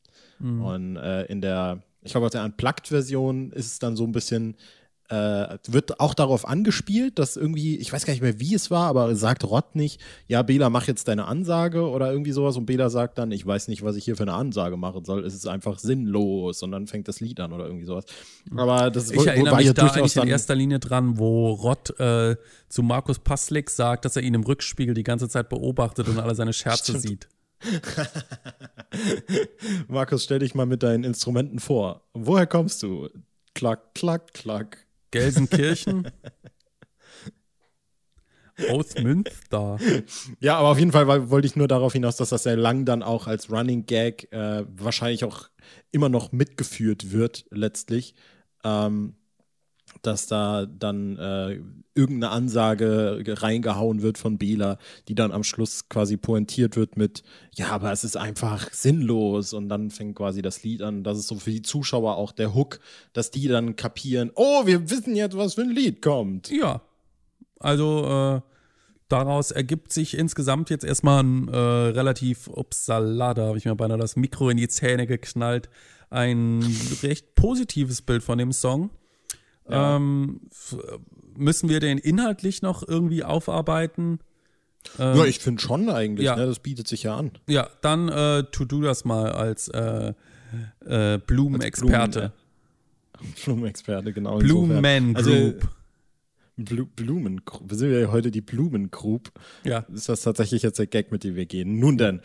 Und 0.63 0.97
äh, 0.97 1.25
in 1.25 1.41
der, 1.41 1.83
ich 2.03 2.13
glaube, 2.13 2.27
auf 2.27 2.33
der 2.33 2.45
Unplugged-Version 2.45 3.51
ist 3.53 3.67
es 3.67 3.79
dann 3.79 3.97
so 3.97 4.05
ein 4.05 4.13
bisschen, 4.13 4.57
äh, 5.09 5.59
wird 5.67 6.01
auch 6.01 6.13
darauf 6.13 6.47
angespielt, 6.47 7.19
dass 7.19 7.37
irgendwie, 7.37 7.77
ich 7.77 7.93
weiß 7.93 8.05
gar 8.05 8.13
nicht 8.13 8.23
mehr, 8.23 8.39
wie 8.41 8.55
es 8.55 8.71
war, 8.71 8.89
aber 8.89 9.15
sagt 9.17 9.45
Rott 9.45 9.75
nicht, 9.75 10.01
ja, 10.27 10.43
Bela, 10.43 10.69
mach 10.69 10.87
jetzt 10.87 11.09
deine 11.09 11.27
Ansage 11.27 11.89
oder 11.89 12.13
irgendwie 12.13 12.33
sowas. 12.33 12.57
Und 12.57 12.67
Bela 12.67 12.91
sagt 12.91 13.17
dann, 13.19 13.33
ich 13.33 13.45
weiß 13.45 13.69
nicht, 13.69 13.83
was 13.83 13.97
ich 13.97 14.05
hier 14.05 14.17
für 14.17 14.25
eine 14.25 14.35
Ansage 14.35 14.77
machen 14.77 15.05
soll. 15.05 15.25
Es 15.25 15.35
ist 15.35 15.47
einfach 15.47 15.79
sinnlos. 15.79 16.63
Und 16.63 16.73
dann 16.73 16.87
fängt 16.87 17.09
das 17.09 17.21
Lied 17.21 17.41
an 17.41 17.53
oder 17.53 17.67
irgendwie 17.67 17.87
sowas. 17.87 18.05
Aber 18.55 18.91
das 18.91 19.05
ist 19.05 19.15
Ich 19.15 19.27
erinnere 19.27 19.57
mich 19.57 19.67
ja 19.67 19.73
da 19.73 19.87
eigentlich 19.87 20.17
in 20.17 20.29
erster 20.29 20.55
Linie 20.55 20.79
dran, 20.79 21.19
wo 21.19 21.53
Rott 21.53 21.99
äh, 21.99 22.37
zu 22.69 22.83
Markus 22.83 23.19
Paslik 23.19 23.71
sagt, 23.71 24.05
dass 24.05 24.17
er 24.17 24.23
ihn 24.23 24.35
im 24.35 24.43
Rückspiegel 24.43 24.95
die 24.95 25.05
ganze 25.05 25.29
Zeit 25.29 25.49
beobachtet 25.49 26.09
und 26.09 26.19
alle 26.19 26.35
seine 26.35 26.53
Scherze 26.53 26.93
Stimmt. 26.93 27.03
sieht. 27.03 27.29
Markus, 29.89 30.25
stell 30.25 30.41
dich 30.41 30.55
mal 30.55 30.67
mit 30.67 30.83
deinen 30.83 31.05
Instrumenten 31.05 31.59
vor. 31.59 32.03
Woher 32.13 32.47
kommst 32.47 32.83
du? 32.83 33.09
Klack, 33.55 33.95
klack, 33.95 34.33
klack. 34.35 34.88
Gelsenkirchen. 35.11 36.11
Aus 38.71 38.95
Münster. 38.99 39.79
Ja, 40.41 40.57
aber 40.59 40.71
auf 40.71 40.79
jeden 40.79 40.91
Fall 40.91 41.31
wollte 41.31 41.47
ich 41.47 41.55
nur 41.55 41.69
darauf 41.69 41.93
hinaus, 41.93 42.17
dass 42.17 42.31
das 42.31 42.43
sehr 42.43 42.57
lang 42.57 42.85
dann 42.85 43.03
auch 43.03 43.27
als 43.29 43.51
Running 43.51 43.87
Gag 43.87 44.33
äh, 44.33 44.65
wahrscheinlich 44.69 45.25
auch 45.25 45.49
immer 45.93 46.09
noch 46.09 46.33
mitgeführt 46.33 47.13
wird, 47.13 47.47
letztlich. 47.51 48.15
Ähm, 48.65 49.15
dass 50.03 50.27
da 50.27 50.67
dann 50.67 51.17
äh, 51.17 51.61
irgendeine 51.95 52.33
Ansage 52.33 53.23
ge- 53.25 53.35
reingehauen 53.35 54.03
wird 54.03 54.19
von 54.19 54.39
Bela, 54.39 54.79
die 55.09 55.15
dann 55.15 55.33
am 55.33 55.43
Schluss 55.43 55.89
quasi 55.89 56.17
pointiert 56.17 56.77
wird 56.77 56.97
mit, 56.97 57.25
ja, 57.55 57.71
aber 57.71 57.91
es 57.91 58.05
ist 58.05 58.17
einfach 58.17 58.73
sinnlos 58.73 59.53
und 59.53 59.69
dann 59.69 59.91
fängt 59.91 60.15
quasi 60.17 60.41
das 60.41 60.63
Lied 60.63 60.83
an. 60.83 61.03
Das 61.03 61.19
ist 61.19 61.27
so 61.27 61.37
für 61.37 61.51
die 61.51 61.63
Zuschauer 61.63 62.17
auch 62.17 62.31
der 62.31 62.55
Hook, 62.55 62.79
dass 63.13 63.31
die 63.33 63.49
dann 63.49 63.75
kapieren, 63.75 64.31
oh, 64.37 64.65
wir 64.65 64.91
wissen 64.91 65.17
jetzt, 65.17 65.37
was 65.37 65.55
für 65.55 65.63
ein 65.63 65.71
Lied 65.71 66.01
kommt. 66.01 66.51
Ja. 66.51 66.83
Also 67.59 68.05
äh, 68.05 68.41
daraus 69.09 69.51
ergibt 69.51 69.93
sich 69.93 70.17
insgesamt 70.17 70.71
jetzt 70.71 70.85
erstmal 70.85 71.25
ein 71.25 71.49
äh, 71.49 71.57
relativ, 71.57 72.47
upsala, 72.47 73.35
da 73.35 73.47
habe 73.47 73.59
ich 73.59 73.65
mir 73.65 73.75
beinahe 73.75 73.99
das 73.99 74.15
Mikro 74.15 74.51
in 74.51 74.57
die 74.57 74.69
Zähne 74.69 75.09
geknallt, 75.09 75.69
ein 76.11 76.63
recht 77.03 77.35
positives 77.35 78.03
Bild 78.03 78.23
von 78.23 78.39
dem 78.39 78.53
Song. 78.53 78.91
Ähm, 79.71 80.41
müssen 81.37 81.69
wir 81.69 81.81
den 81.81 81.99
inhaltlich 81.99 82.63
noch 82.63 82.87
irgendwie 82.87 83.25
aufarbeiten? 83.25 84.21
ja, 84.97 85.25
ich 85.25 85.41
finde 85.41 85.61
schon 85.61 85.91
eigentlich, 85.91 86.25
ja. 86.25 86.37
ne? 86.37 86.47
das 86.47 86.61
bietet 86.61 86.89
sich 86.89 87.03
ja 87.03 87.17
an. 87.17 87.33
Ja, 87.47 87.69
dann 87.83 88.09
äh, 88.09 88.45
tu 88.45 88.65
du 88.65 88.81
das 88.81 89.05
mal 89.05 89.33
als 89.33 89.69
äh, 89.69 90.15
äh, 90.87 91.19
Blumenexperte. 91.19 92.33
Blumenexperte, 93.45 94.13
genau. 94.13 94.39
Blumen 94.39 95.17
Also, 95.17 95.31
Group. 95.31 95.69
Blu 96.57 96.87
Blumen, 96.87 97.41
wir 97.67 97.77
sind 97.77 97.93
ja 97.93 98.11
heute 98.11 98.33
die 98.33 98.41
Blumengroup. 98.41 99.31
ja. 99.65 99.85
Ist 99.95 100.09
das 100.09 100.23
tatsächlich 100.23 100.63
jetzt 100.63 100.79
der 100.79 100.89
Gag, 100.89 101.13
mit 101.13 101.23
dem 101.23 101.37
wir 101.37 101.47
gehen? 101.47 101.79
Nun 101.79 101.99
denn. 101.99 102.21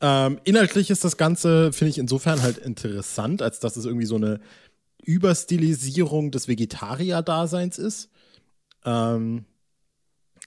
Ähm, 0.00 0.38
inhaltlich 0.44 0.90
ist 0.90 1.04
das 1.04 1.16
Ganze, 1.16 1.72
finde 1.72 1.90
ich, 1.90 1.98
insofern 1.98 2.42
halt 2.42 2.58
interessant, 2.58 3.42
als 3.42 3.60
dass 3.60 3.76
es 3.76 3.86
irgendwie 3.86 4.06
so 4.06 4.16
eine 4.16 4.40
Überstilisierung 5.06 6.30
des 6.30 6.48
Vegetarier-Daseins 6.48 7.78
ist. 7.78 8.10
Ähm, 8.84 9.46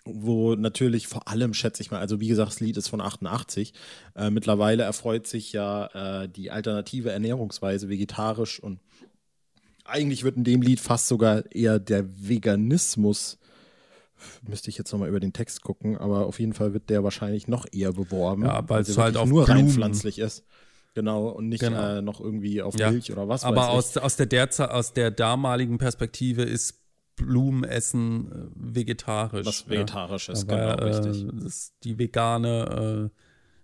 wo 0.05 0.55
natürlich 0.55 1.07
vor 1.07 1.27
allem, 1.27 1.53
schätze 1.53 1.81
ich 1.81 1.91
mal, 1.91 1.99
also 1.99 2.19
wie 2.19 2.27
gesagt, 2.27 2.51
das 2.51 2.59
Lied 2.59 2.77
ist 2.77 2.87
von 2.87 3.01
88. 3.01 3.73
Äh, 4.15 4.29
mittlerweile 4.29 4.83
erfreut 4.83 5.27
sich 5.27 5.53
ja 5.53 6.23
äh, 6.23 6.29
die 6.29 6.51
alternative 6.51 7.11
Ernährungsweise 7.11 7.89
vegetarisch 7.89 8.59
und 8.59 8.79
eigentlich 9.85 10.23
wird 10.23 10.37
in 10.37 10.43
dem 10.43 10.61
Lied 10.61 10.79
fast 10.79 11.07
sogar 11.07 11.51
eher 11.51 11.79
der 11.79 12.05
Veganismus, 12.27 13.39
müsste 14.47 14.69
ich 14.69 14.77
jetzt 14.77 14.91
nochmal 14.91 15.09
über 15.09 15.19
den 15.19 15.33
Text 15.33 15.61
gucken, 15.61 15.97
aber 15.97 16.25
auf 16.25 16.39
jeden 16.39 16.53
Fall 16.53 16.73
wird 16.73 16.89
der 16.89 17.03
wahrscheinlich 17.03 17.47
noch 17.47 17.65
eher 17.71 17.93
beworben. 17.93 18.43
Ja, 18.43 18.67
weil 18.67 18.81
es 18.81 18.97
halt 18.97 19.17
auf 19.17 19.27
nur 19.27 19.47
rein 19.47 19.57
Blumen- 19.57 19.71
pflanzlich 19.71 20.19
ist. 20.19 20.43
Genau, 21.00 21.29
und 21.29 21.50
nicht 21.50 21.62
Genau. 21.62 21.98
äh, 21.98 22.01
noch 22.01 22.20
irgendwie 22.20 22.62
auf 22.62 22.77
Ja. 22.77 22.91
Milch 22.91 23.12
oder 23.12 23.27
was 23.27 23.44
Aber 23.44 23.58
weiß 23.58 23.65
ich. 23.68 23.72
aus, 23.72 23.98
aus, 23.98 24.15
der 24.18 24.27
Derze- 24.29 24.70
aus 24.70 24.94
der 24.94 25.12
damaligen 25.12 25.77
Perspektive 25.77 26.44
ist 26.44 26.75
Blumenessen 27.15 28.32
äh, 28.32 28.46
vegetarisch. 28.56 29.46
Was 29.46 29.70
vegetarisch 29.70 30.29
ist, 30.29 30.48
Weil, 30.48 30.75
genau, 30.77 30.84
richtig. 30.88 31.24
Äh, 31.24 31.32
das 31.34 31.46
ist 31.46 31.74
die 31.84 31.98
vegane, 32.00 33.10
äh, 33.12 33.20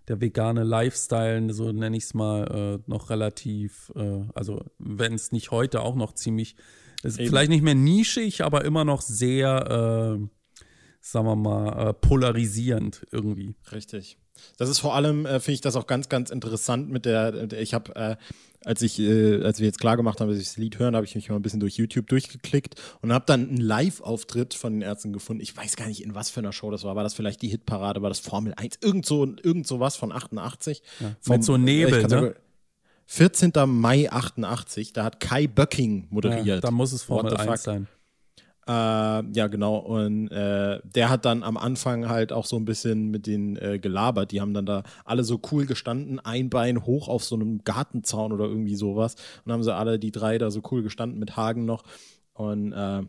der 0.08 0.20
vegane 0.20 0.62
Lifestyle, 0.62 1.52
so 1.52 1.72
nenne 1.72 1.96
ich 1.96 2.04
es 2.04 2.14
mal, 2.14 2.78
äh, 2.86 2.90
noch 2.90 3.10
relativ, 3.10 3.92
äh, 3.96 4.22
also 4.34 4.64
wenn 4.78 5.14
es 5.14 5.32
nicht 5.32 5.50
heute 5.50 5.80
auch 5.82 5.94
noch 5.96 6.12
ziemlich, 6.12 6.56
ist 7.02 7.18
Eben. 7.18 7.28
vielleicht 7.28 7.50
nicht 7.50 7.62
mehr 7.62 7.74
nischig, 7.74 8.44
aber 8.44 8.64
immer 8.64 8.84
noch 8.84 9.00
sehr, 9.02 10.18
äh, 10.20 10.26
sagen 11.00 11.26
wir 11.26 11.36
mal, 11.36 11.92
polarisierend 11.94 13.06
irgendwie. 13.10 13.54
Richtig. 13.72 14.18
Das 14.58 14.68
ist 14.68 14.78
vor 14.78 14.94
allem, 14.94 15.26
äh, 15.26 15.40
finde 15.40 15.52
ich 15.54 15.60
das 15.60 15.76
auch 15.76 15.86
ganz, 15.86 16.08
ganz 16.08 16.30
interessant 16.30 16.90
mit 16.90 17.04
der, 17.04 17.50
ich 17.52 17.74
habe, 17.74 17.94
äh, 17.96 18.16
als 18.64 18.82
ich, 18.82 18.98
äh, 18.98 19.42
als 19.44 19.60
wir 19.60 19.66
jetzt 19.66 19.78
klar 19.80 19.96
gemacht 19.96 20.20
haben, 20.20 20.28
dass 20.28 20.38
ich 20.38 20.44
das 20.48 20.56
Lied 20.56 20.78
hören, 20.78 20.96
habe 20.96 21.06
ich 21.06 21.14
mich 21.14 21.28
mal 21.28 21.36
ein 21.36 21.42
bisschen 21.42 21.60
durch 21.60 21.76
YouTube 21.76 22.08
durchgeklickt 22.08 22.74
und 23.00 23.12
habe 23.12 23.24
dann 23.26 23.48
einen 23.48 23.58
Live-Auftritt 23.58 24.54
von 24.54 24.72
den 24.72 24.82
Ärzten 24.82 25.12
gefunden. 25.12 25.40
Ich 25.42 25.56
weiß 25.56 25.76
gar 25.76 25.86
nicht, 25.86 26.02
in 26.02 26.14
was 26.14 26.30
für 26.30 26.40
einer 26.40 26.52
Show 26.52 26.70
das 26.70 26.82
war. 26.82 26.96
War 26.96 27.04
das 27.04 27.14
vielleicht 27.14 27.42
die 27.42 27.48
Hitparade? 27.48 28.02
War 28.02 28.08
das 28.08 28.18
Formel 28.18 28.54
1? 28.56 28.78
Irgend 28.82 29.06
so, 29.06 29.24
irgend 29.24 29.66
so 29.66 29.78
was 29.78 29.94
von 29.96 30.10
88. 30.10 30.82
Vom, 31.20 31.36
Mit 31.36 31.44
so 31.44 31.56
Nebel, 31.56 32.00
kann's 32.00 32.12
ne? 32.12 32.18
sogar- 32.20 32.34
14. 33.08 33.52
Mai 33.66 34.10
88, 34.10 34.92
da 34.92 35.04
hat 35.04 35.20
Kai 35.20 35.46
Böcking 35.46 36.08
moderiert. 36.10 36.44
Ja, 36.46 36.60
da 36.60 36.72
muss 36.72 36.92
es 36.92 37.04
Formel 37.04 37.30
What 37.30 37.40
the 37.40 37.46
1 37.48 37.50
fuck? 37.60 37.64
sein. 37.64 37.86
Äh, 38.68 38.72
ja, 38.72 39.46
genau. 39.46 39.76
Und 39.76 40.28
äh, 40.28 40.80
der 40.84 41.08
hat 41.08 41.24
dann 41.24 41.42
am 41.44 41.56
Anfang 41.56 42.08
halt 42.08 42.32
auch 42.32 42.44
so 42.44 42.56
ein 42.56 42.64
bisschen 42.64 43.10
mit 43.10 43.26
denen 43.26 43.56
äh, 43.56 43.78
gelabert. 43.78 44.32
Die 44.32 44.40
haben 44.40 44.54
dann 44.54 44.66
da 44.66 44.82
alle 45.04 45.22
so 45.22 45.40
cool 45.52 45.66
gestanden, 45.66 46.18
ein 46.18 46.50
Bein 46.50 46.84
hoch 46.84 47.08
auf 47.08 47.24
so 47.24 47.36
einem 47.36 47.62
Gartenzaun 47.62 48.32
oder 48.32 48.46
irgendwie 48.46 48.74
sowas. 48.74 49.14
Und 49.44 49.52
haben 49.52 49.62
sie 49.62 49.74
alle, 49.74 49.98
die 49.98 50.10
drei, 50.10 50.38
da 50.38 50.50
so 50.50 50.62
cool 50.70 50.82
gestanden 50.82 51.20
mit 51.20 51.36
Hagen 51.36 51.64
noch. 51.64 51.84
Und 52.32 52.72
äh, 52.72 53.02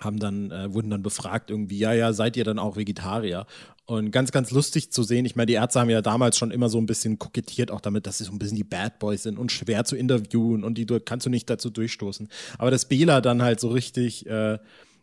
haben 0.00 0.18
dann, 0.18 0.50
äh, 0.50 0.72
wurden 0.72 0.90
dann 0.90 1.02
befragt 1.02 1.50
irgendwie, 1.50 1.78
ja, 1.78 1.92
ja, 1.92 2.12
seid 2.12 2.36
ihr 2.36 2.44
dann 2.44 2.58
auch 2.58 2.76
Vegetarier? 2.76 3.46
Und 3.92 4.10
ganz, 4.10 4.32
ganz 4.32 4.50
lustig 4.52 4.90
zu 4.90 5.02
sehen, 5.02 5.26
ich 5.26 5.36
meine, 5.36 5.46
die 5.46 5.52
Ärzte 5.52 5.78
haben 5.78 5.90
ja 5.90 6.00
damals 6.00 6.38
schon 6.38 6.50
immer 6.50 6.70
so 6.70 6.78
ein 6.78 6.86
bisschen 6.86 7.18
kokettiert, 7.18 7.70
auch 7.70 7.82
damit, 7.82 8.06
dass 8.06 8.16
sie 8.16 8.24
so 8.24 8.32
ein 8.32 8.38
bisschen 8.38 8.56
die 8.56 8.64
Bad 8.64 8.98
Boys 8.98 9.22
sind 9.22 9.38
und 9.38 9.52
schwer 9.52 9.84
zu 9.84 9.96
interviewen 9.96 10.64
und 10.64 10.78
die 10.78 10.86
kannst 10.86 11.26
du 11.26 11.30
nicht 11.30 11.50
dazu 11.50 11.68
durchstoßen. 11.68 12.28
Aber 12.56 12.70
dass 12.70 12.88
Bela 12.88 13.20
dann 13.20 13.42
halt 13.42 13.60
so 13.60 13.68
richtig 13.68 14.26
äh, 14.26 14.58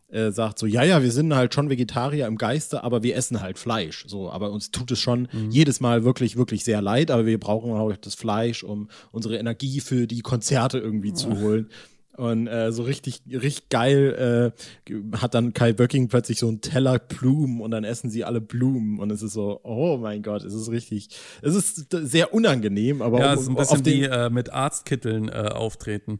äh, 0.07 0.31
sagt 0.31 0.57
so, 0.57 0.65
ja, 0.65 0.81
ja, 0.81 1.03
wir 1.03 1.11
sind 1.11 1.35
halt 1.35 1.53
schon 1.53 1.69
Vegetarier 1.69 2.25
im 2.25 2.39
Geiste, 2.39 2.83
aber 2.83 3.03
wir 3.03 3.15
essen 3.15 3.41
halt 3.41 3.59
Fleisch. 3.59 4.05
So, 4.07 4.31
aber 4.31 4.51
uns 4.51 4.71
tut 4.71 4.89
es 4.89 4.99
schon 4.99 5.27
jedes 5.51 5.81
Mal 5.81 6.03
wirklich, 6.03 6.35
wirklich 6.35 6.63
sehr 6.63 6.81
leid, 6.81 7.11
aber 7.11 7.27
wir 7.27 7.39
brauchen 7.39 7.71
auch 7.73 7.95
das 7.95 8.15
Fleisch, 8.15 8.63
um 8.63 8.89
unsere 9.11 9.37
Energie 9.37 9.81
für 9.81 10.07
die 10.07 10.21
Konzerte 10.21 10.79
irgendwie 10.79 11.13
zu 11.13 11.39
holen. 11.39 11.69
Und 12.19 12.47
äh, 12.47 12.71
so 12.73 12.83
richtig, 12.83 13.21
richtig 13.31 13.69
geil 13.69 14.53
äh, 14.91 14.91
hat 15.17 15.33
dann 15.33 15.53
Kai 15.53 15.71
Böcking 15.73 16.09
plötzlich 16.09 16.37
so 16.39 16.49
einen 16.49 16.59
Teller 16.59 16.99
Blumen 16.99 17.61
und 17.61 17.71
dann 17.71 17.85
essen 17.85 18.09
sie 18.09 18.25
alle 18.25 18.41
Blumen. 18.41 18.99
Und 18.99 19.09
es 19.11 19.21
ist 19.21 19.33
so, 19.33 19.61
oh 19.63 19.97
mein 19.97 20.21
Gott, 20.21 20.43
es 20.43 20.53
ist 20.53 20.69
richtig, 20.69 21.09
es 21.41 21.55
ist 21.55 21.87
sehr 21.91 22.33
unangenehm, 22.33 23.01
aber 23.01 23.19
Ja, 23.19 23.33
um- 23.33 23.35
es 23.35 23.41
ist 23.43 23.47
ein 23.49 23.55
auf 23.57 23.69
bisschen 23.69 23.83
den, 23.83 24.01
wie 24.01 24.05
äh, 24.05 24.29
mit 24.29 24.51
Arztkitteln 24.51 25.29
äh, 25.29 25.31
auftreten. 25.31 26.19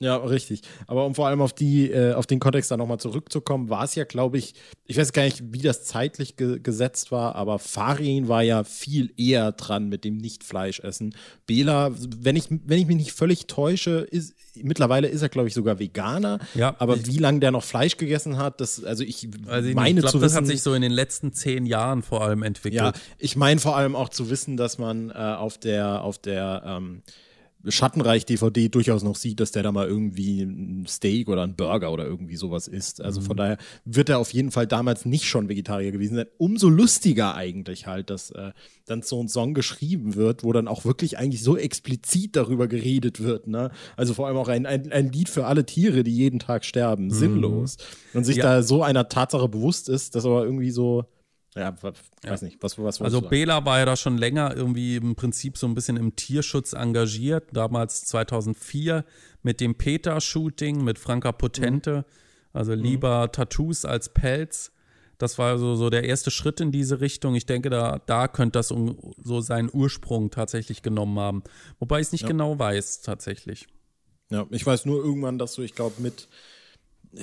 Ja, 0.00 0.14
richtig. 0.16 0.62
Aber 0.86 1.04
um 1.06 1.14
vor 1.16 1.26
allem 1.26 1.40
auf 1.40 1.52
die, 1.52 1.90
äh, 1.90 2.12
auf 2.12 2.24
den 2.26 2.38
Kontext 2.38 2.70
da 2.70 2.76
nochmal 2.76 3.00
zurückzukommen, 3.00 3.68
war 3.68 3.82
es 3.82 3.96
ja, 3.96 4.04
glaube 4.04 4.38
ich, 4.38 4.54
ich 4.84 4.96
weiß 4.96 5.12
gar 5.12 5.24
nicht, 5.24 5.42
wie 5.52 5.58
das 5.60 5.82
zeitlich 5.84 6.36
ge 6.36 6.60
gesetzt 6.60 7.10
war, 7.10 7.34
aber 7.34 7.58
Farin 7.58 8.28
war 8.28 8.42
ja 8.44 8.62
viel 8.62 9.12
eher 9.16 9.50
dran 9.50 9.88
mit 9.88 10.04
dem 10.04 10.16
Nicht-Fleischessen. 10.18 11.16
Bela, 11.46 11.90
wenn 12.16 12.36
ich, 12.36 12.44
wenn 12.48 12.78
ich 12.78 12.86
mich 12.86 12.96
nicht 12.96 13.10
völlig 13.12 13.48
täusche, 13.48 14.06
ist, 14.08 14.34
mittlerweile 14.54 15.08
ist 15.08 15.22
er, 15.22 15.30
glaube 15.30 15.48
ich, 15.48 15.54
sogar 15.54 15.80
Veganer. 15.80 16.38
Ja, 16.54 16.76
aber 16.78 16.94
ich- 16.96 17.06
wie 17.08 17.18
lange 17.18 17.40
der 17.40 17.50
noch 17.50 17.64
Fleisch 17.64 17.96
gegessen 17.96 18.36
hat, 18.38 18.60
das, 18.60 18.84
also 18.84 19.02
ich 19.02 19.28
Also 19.48 19.68
ich 19.68 19.74
meine 19.74 20.00
glaube, 20.00 20.12
zu 20.12 20.18
das 20.20 20.26
wissen. 20.32 20.36
hat 20.36 20.46
sich 20.46 20.62
so 20.62 20.74
in 20.74 20.82
den 20.82 20.92
letzten 20.92 21.32
zehn 21.32 21.66
Jahren 21.66 22.02
vor 22.02 22.22
allem 22.22 22.44
entwickelt. 22.44 22.80
Ja, 22.80 22.92
ich 23.18 23.34
meine 23.34 23.58
vor 23.58 23.76
allem 23.76 23.96
auch 23.96 24.10
zu 24.10 24.30
wissen, 24.30 24.56
dass 24.56 24.78
man 24.78 25.10
äh, 25.10 25.14
auf 25.14 25.58
der, 25.58 26.04
auf 26.04 26.18
der 26.18 26.62
ähm, 26.64 27.02
Schattenreich-DVD 27.70 28.68
durchaus 28.68 29.02
noch 29.02 29.16
sieht, 29.16 29.40
dass 29.40 29.50
der 29.52 29.62
da 29.62 29.72
mal 29.72 29.86
irgendwie 29.86 30.42
ein 30.42 30.86
Steak 30.88 31.28
oder 31.28 31.42
ein 31.42 31.56
Burger 31.56 31.92
oder 31.92 32.04
irgendwie 32.04 32.36
sowas 32.36 32.68
isst. 32.68 33.00
Also 33.00 33.20
Mhm. 33.20 33.24
von 33.24 33.36
daher 33.36 33.58
wird 33.84 34.08
er 34.08 34.18
auf 34.18 34.32
jeden 34.32 34.50
Fall 34.50 34.66
damals 34.66 35.04
nicht 35.04 35.24
schon 35.24 35.48
Vegetarier 35.48 35.92
gewesen 35.92 36.16
sein. 36.16 36.26
Umso 36.38 36.68
lustiger 36.68 37.34
eigentlich 37.34 37.86
halt, 37.86 38.10
dass 38.10 38.30
äh, 38.30 38.52
dann 38.86 39.02
so 39.02 39.22
ein 39.22 39.28
Song 39.28 39.54
geschrieben 39.54 40.14
wird, 40.14 40.44
wo 40.44 40.52
dann 40.52 40.68
auch 40.68 40.84
wirklich 40.84 41.18
eigentlich 41.18 41.42
so 41.42 41.56
explizit 41.56 42.36
darüber 42.36 42.68
geredet 42.68 43.20
wird. 43.20 43.46
Ne? 43.46 43.70
Also 43.96 44.14
vor 44.14 44.26
allem 44.26 44.36
auch 44.36 44.48
ein, 44.48 44.66
ein, 44.66 44.90
ein 44.92 45.12
Lied 45.12 45.28
für 45.28 45.46
alle 45.46 45.64
Tiere, 45.66 46.02
die 46.04 46.14
jeden 46.14 46.38
Tag 46.38 46.64
sterben. 46.64 47.10
Sinnlos. 47.10 47.76
Und 48.14 48.24
sich 48.24 48.36
Mhm. 48.36 48.42
Ja. 48.42 48.54
da 48.56 48.62
so 48.62 48.82
einer 48.82 49.08
Tatsache 49.08 49.48
bewusst 49.48 49.88
ist, 49.88 50.14
dass 50.14 50.24
aber 50.24 50.44
irgendwie 50.44 50.70
so 50.70 51.04
ja, 51.58 51.74
weiß 52.22 52.42
nicht, 52.42 52.62
was, 52.62 52.78
was 52.78 53.00
Also? 53.02 53.20
Bela 53.20 53.64
war 53.64 53.78
ja 53.78 53.84
da 53.84 53.96
schon 53.96 54.16
länger 54.16 54.56
irgendwie 54.56 54.96
im 54.96 55.16
Prinzip 55.16 55.58
so 55.58 55.66
ein 55.66 55.74
bisschen 55.74 55.96
im 55.96 56.16
Tierschutz 56.16 56.72
engagiert. 56.72 57.48
Damals 57.52 58.04
2004 58.06 59.04
mit 59.42 59.60
dem 59.60 59.74
Peter-Shooting 59.74 60.84
mit 60.84 60.98
Franka 60.98 61.32
Potente. 61.32 62.04
Also 62.52 62.74
lieber 62.74 63.30
Tattoos 63.32 63.84
als 63.84 64.08
Pelz. 64.08 64.72
Das 65.18 65.36
war 65.36 65.58
so, 65.58 65.74
so 65.74 65.90
der 65.90 66.04
erste 66.04 66.30
Schritt 66.30 66.60
in 66.60 66.70
diese 66.70 67.00
Richtung. 67.00 67.34
Ich 67.34 67.44
denke, 67.44 67.70
da, 67.70 68.00
da 68.06 68.28
könnte 68.28 68.58
das 68.60 68.68
so 68.68 69.40
seinen 69.40 69.68
Ursprung 69.72 70.30
tatsächlich 70.30 70.82
genommen 70.82 71.18
haben. 71.18 71.42
Wobei 71.80 72.00
ich 72.00 72.06
es 72.06 72.12
nicht 72.12 72.26
genau 72.26 72.58
weiß, 72.58 73.02
tatsächlich. 73.02 73.66
Ja, 74.30 74.46
ich 74.50 74.64
weiß 74.64 74.86
nur 74.86 75.02
irgendwann, 75.04 75.38
dass 75.38 75.54
so, 75.54 75.62
ich 75.62 75.74
glaube, 75.74 76.00
mit 76.00 76.28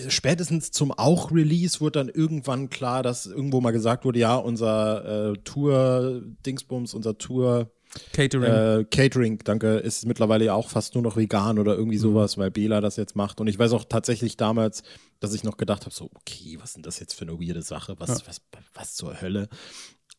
spätestens 0.07 0.71
zum 0.71 0.91
Auch-Release 0.91 1.81
wurde 1.81 1.99
dann 1.99 2.09
irgendwann 2.09 2.69
klar, 2.69 3.03
dass 3.03 3.25
irgendwo 3.25 3.61
mal 3.61 3.71
gesagt 3.71 4.05
wurde, 4.05 4.19
ja, 4.19 4.35
unser 4.35 5.31
äh, 5.31 5.37
Tour-Dingsbums, 5.43 6.93
unser 6.93 7.17
Tour 7.17 7.71
Catering. 8.13 8.51
äh, 8.51 8.85
Catering, 8.89 9.39
danke, 9.43 9.75
ist 9.77 10.05
mittlerweile 10.05 10.45
ja 10.45 10.53
auch 10.53 10.69
fast 10.69 10.95
nur 10.95 11.03
noch 11.03 11.15
vegan 11.15 11.59
oder 11.59 11.75
irgendwie 11.75 11.97
sowas, 11.97 12.37
weil 12.37 12.51
Bela 12.51 12.81
das 12.81 12.97
jetzt 12.97 13.15
macht. 13.15 13.39
Und 13.39 13.47
ich 13.47 13.57
weiß 13.57 13.73
auch 13.73 13.85
tatsächlich 13.85 14.37
damals, 14.37 14.83
dass 15.19 15.33
ich 15.33 15.43
noch 15.43 15.57
gedacht 15.57 15.85
habe, 15.85 15.95
so, 15.95 16.09
okay, 16.13 16.57
was 16.59 16.69
ist 16.69 16.75
denn 16.77 16.83
das 16.83 16.99
jetzt 16.99 17.13
für 17.13 17.25
eine 17.25 17.39
weirde 17.39 17.61
Sache? 17.61 17.95
Was, 17.99 18.27
was, 18.27 18.41
was 18.73 18.95
zur 18.95 19.21
Hölle? 19.21 19.47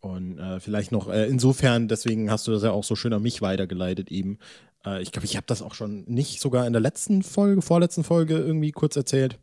Und 0.00 0.38
äh, 0.38 0.60
vielleicht 0.60 0.92
noch, 0.92 1.08
äh, 1.08 1.26
insofern, 1.26 1.88
deswegen 1.88 2.30
hast 2.30 2.46
du 2.46 2.52
das 2.52 2.62
ja 2.62 2.70
auch 2.70 2.84
so 2.84 2.96
schön 2.96 3.12
an 3.12 3.22
mich 3.22 3.42
weitergeleitet 3.42 4.10
eben. 4.10 4.38
Äh, 4.84 5.02
ich 5.02 5.12
glaube, 5.12 5.26
ich 5.26 5.36
habe 5.36 5.46
das 5.46 5.62
auch 5.62 5.74
schon 5.74 6.04
nicht 6.04 6.40
sogar 6.40 6.66
in 6.66 6.72
der 6.72 6.82
letzten 6.82 7.22
Folge, 7.22 7.60
vorletzten 7.62 8.04
Folge 8.04 8.38
irgendwie 8.38 8.72
kurz 8.72 8.96
erzählt. 8.96 9.38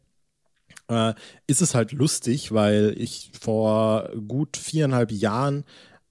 Äh, 0.93 1.15
ist 1.47 1.62
es 1.62 1.75
halt 1.75 1.91
lustig, 1.91 2.51
weil 2.51 2.95
ich 2.97 3.31
vor 3.39 4.09
gut 4.27 4.57
viereinhalb 4.57 5.12
Jahren 5.12 5.63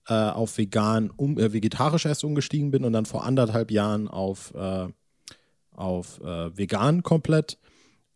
äh, 0.09 0.15
auf 0.15 0.59
vegan, 0.59 1.11
um, 1.11 1.39
äh, 1.39 1.53
vegetarisch 1.53 2.07
erst 2.07 2.25
umgestiegen 2.25 2.71
bin 2.71 2.85
und 2.85 2.93
dann 2.93 3.07
vor 3.07 3.25
anderthalb 3.25 3.71
Jahren 3.71 4.09
auf, 4.09 4.53
äh, 4.55 4.89
auf 5.71 6.21
äh, 6.21 6.57
vegan 6.57 7.03
komplett. 7.03 7.59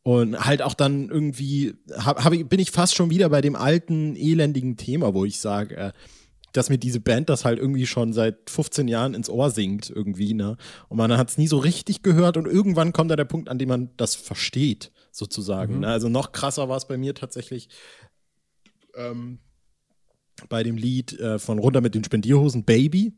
Und 0.03 0.39
halt 0.39 0.63
auch 0.63 0.75
dann 0.75 1.09
irgendwie 1.09 1.75
hab, 1.97 2.25
hab 2.25 2.33
ich, 2.33 2.47
bin 2.49 2.61
ich 2.61 2.71
fast 2.71 2.95
schon 2.95 3.11
wieder 3.11 3.29
bei 3.29 3.41
dem 3.41 3.57
alten, 3.57 4.15
elendigen 4.15 4.77
Thema, 4.77 5.15
wo 5.15 5.25
ich 5.25 5.41
sage, 5.41 5.77
äh, 5.77 5.93
dass 6.53 6.71
mir 6.71 6.79
diese 6.79 7.01
Band 7.01 7.29
das 7.29 7.45
halt 7.45 7.59
irgendwie 7.59 7.87
schon 7.87 8.13
seit 8.13 8.49
15 8.49 8.89
Jahren 8.89 9.15
ins 9.15 9.29
Ohr 9.29 9.51
singt, 9.51 9.91
irgendwie, 9.91 10.33
ne? 10.33 10.57
Und 10.89 10.97
man 10.97 11.17
hat 11.17 11.31
es 11.31 11.39
nie 11.39 11.49
so 11.49 11.59
richtig 11.59 12.03
gehört 12.03 12.37
und 12.37 12.47
irgendwann 12.47 12.93
kommt 12.93 13.11
da 13.11 13.17
der 13.17 13.25
Punkt, 13.25 13.49
an 13.49 13.59
dem 13.59 13.69
man 13.69 13.91
das 13.97 14.15
versteht, 14.15 14.91
sozusagen. 15.17 15.81
Ne? 15.81 15.89
Also 15.89 16.09
noch 16.09 16.33
krasser 16.33 16.69
war 16.69 16.77
es 16.77 16.87
bei 16.87 16.97
mir 16.97 17.15
tatsächlich 17.15 17.69
ähm, 18.95 19.39
bei 20.49 20.63
dem 20.63 20.77
Lied 20.77 21.19
äh, 21.19 21.39
von 21.39 21.59
Runter 21.59 21.81
mit 21.81 21.95
den 21.95 22.05
Spendierhosen 22.05 22.65
Baby. 22.65 23.15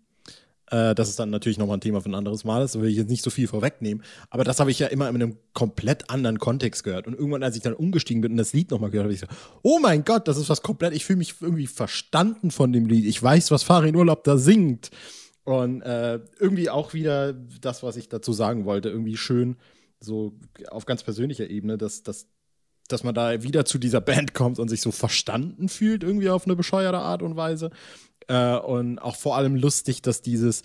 Äh, 0.70 0.94
das 0.94 1.08
ist 1.08 1.18
dann 1.18 1.30
natürlich 1.30 1.58
nochmal 1.58 1.78
ein 1.78 1.80
Thema 1.80 2.00
für 2.00 2.10
ein 2.10 2.14
anderes 2.14 2.44
Mal, 2.44 2.60
das 2.60 2.78
will 2.78 2.88
ich 2.88 2.96
jetzt 2.96 3.10
nicht 3.10 3.22
so 3.22 3.30
viel 3.30 3.48
vorwegnehmen. 3.48 4.04
Aber 4.30 4.44
das 4.44 4.60
habe 4.60 4.70
ich 4.70 4.78
ja 4.78 4.88
immer 4.88 5.08
in 5.08 5.14
einem 5.14 5.36
komplett 5.54 6.10
anderen 6.10 6.38
Kontext 6.38 6.84
gehört. 6.84 7.06
Und 7.06 7.14
irgendwann, 7.14 7.42
als 7.42 7.56
ich 7.56 7.62
dann 7.62 7.74
umgestiegen 7.74 8.20
bin 8.20 8.32
und 8.32 8.38
das 8.38 8.52
Lied 8.52 8.70
nochmal 8.70 8.90
gehört 8.90 9.04
habe, 9.04 9.14
ich 9.14 9.20
so, 9.20 9.26
oh 9.62 9.78
mein 9.80 10.04
Gott, 10.04 10.28
das 10.28 10.36
ist 10.36 10.48
was 10.48 10.62
komplett, 10.62 10.94
ich 10.94 11.04
fühle 11.04 11.18
mich 11.18 11.34
irgendwie 11.40 11.66
verstanden 11.66 12.50
von 12.50 12.72
dem 12.72 12.86
Lied. 12.86 13.06
Ich 13.06 13.22
weiß, 13.22 13.50
was 13.50 13.62
Farin 13.62 13.96
Urlaub 13.96 14.24
da 14.24 14.36
singt. 14.36 14.90
Und 15.44 15.80
äh, 15.80 16.20
irgendwie 16.38 16.68
auch 16.68 16.92
wieder 16.92 17.32
das, 17.32 17.82
was 17.82 17.96
ich 17.96 18.10
dazu 18.10 18.34
sagen 18.34 18.66
wollte, 18.66 18.90
irgendwie 18.90 19.16
schön, 19.16 19.56
so 20.00 20.34
auf 20.70 20.86
ganz 20.86 21.02
persönlicher 21.02 21.48
Ebene, 21.50 21.78
dass, 21.78 22.02
dass, 22.02 22.26
dass 22.88 23.04
man 23.04 23.14
da 23.14 23.42
wieder 23.42 23.64
zu 23.64 23.78
dieser 23.78 24.00
Band 24.00 24.34
kommt 24.34 24.58
und 24.58 24.68
sich 24.68 24.80
so 24.80 24.90
verstanden 24.90 25.68
fühlt, 25.68 26.02
irgendwie 26.02 26.30
auf 26.30 26.46
eine 26.46 26.56
bescheuerte 26.56 26.98
Art 26.98 27.22
und 27.22 27.36
Weise. 27.36 27.70
Äh, 28.28 28.56
und 28.56 28.98
auch 28.98 29.16
vor 29.16 29.36
allem 29.36 29.56
lustig, 29.56 30.02
dass 30.02 30.22
dieses 30.22 30.62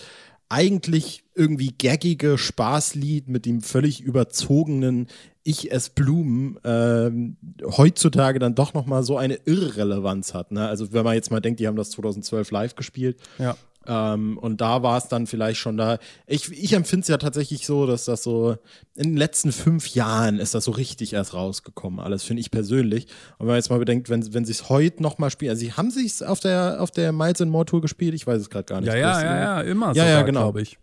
eigentlich 0.49 1.23
irgendwie 1.33 1.73
gaggige 1.75 2.37
Spaßlied 2.37 3.27
mit 3.27 3.45
dem 3.47 3.61
völlig 3.61 4.01
überzogenen 4.01 5.07
Ich 5.43 5.71
ess 5.71 5.89
Blumen 5.89 6.59
ähm, 6.63 7.37
heutzutage 7.63 8.37
dann 8.37 8.53
doch 8.53 8.75
noch 8.75 8.85
mal 8.85 9.01
so 9.01 9.17
eine 9.17 9.39
Irrelevanz 9.45 10.35
hat. 10.35 10.51
Ne? 10.51 10.67
Also 10.67 10.93
wenn 10.93 11.03
man 11.03 11.15
jetzt 11.15 11.31
mal 11.31 11.39
denkt, 11.39 11.59
die 11.59 11.67
haben 11.67 11.75
das 11.75 11.89
2012 11.91 12.51
live 12.51 12.75
gespielt, 12.75 13.17
ja. 13.39 13.55
Ähm, 13.85 14.37
und 14.37 14.61
da 14.61 14.81
war 14.83 14.97
es 14.97 15.07
dann 15.07 15.27
vielleicht 15.27 15.59
schon 15.59 15.77
da. 15.77 15.97
Ich, 16.25 16.51
ich 16.51 16.73
empfinde 16.73 17.01
es 17.01 17.07
ja 17.09 17.17
tatsächlich 17.17 17.65
so, 17.65 17.85
dass 17.85 18.05
das 18.05 18.23
so 18.23 18.55
in 18.95 19.09
den 19.09 19.17
letzten 19.17 19.51
fünf 19.51 19.87
Jahren 19.93 20.39
ist 20.39 20.55
das 20.55 20.65
so 20.65 20.71
richtig 20.71 21.13
erst 21.13 21.33
rausgekommen. 21.33 21.99
Alles 21.99 22.23
finde 22.23 22.41
ich 22.41 22.51
persönlich. 22.51 23.07
Und 23.37 23.41
wenn 23.41 23.47
man 23.47 23.55
jetzt 23.57 23.69
mal 23.69 23.79
bedenkt, 23.79 24.09
wenn, 24.09 24.33
wenn 24.33 24.45
sie 24.45 24.53
es 24.53 24.69
heute 24.69 25.03
nochmal 25.03 25.31
spielen, 25.31 25.49
also 25.51 25.59
sie 25.59 25.73
haben 25.73 25.91
sich 25.91 26.25
auf 26.25 26.39
der, 26.39 26.77
auf 26.79 26.91
der 26.91 27.11
Miles 27.11 27.41
and 27.41 27.51
More 27.51 27.65
Tour 27.65 27.81
gespielt, 27.81 28.13
ich 28.13 28.25
weiß 28.25 28.39
es 28.39 28.49
gerade 28.49 28.65
gar 28.65 28.79
nicht. 28.79 28.87
Ja, 28.87 28.95
ja, 28.95 29.21
ja, 29.21 29.37
ja, 29.37 29.61
immer 29.61 29.87
Ja, 29.95 30.05
ja, 30.05 30.09
sogar, 30.11 30.23
genau. 30.23 30.41
glaube 30.41 30.61
ich. 30.61 30.77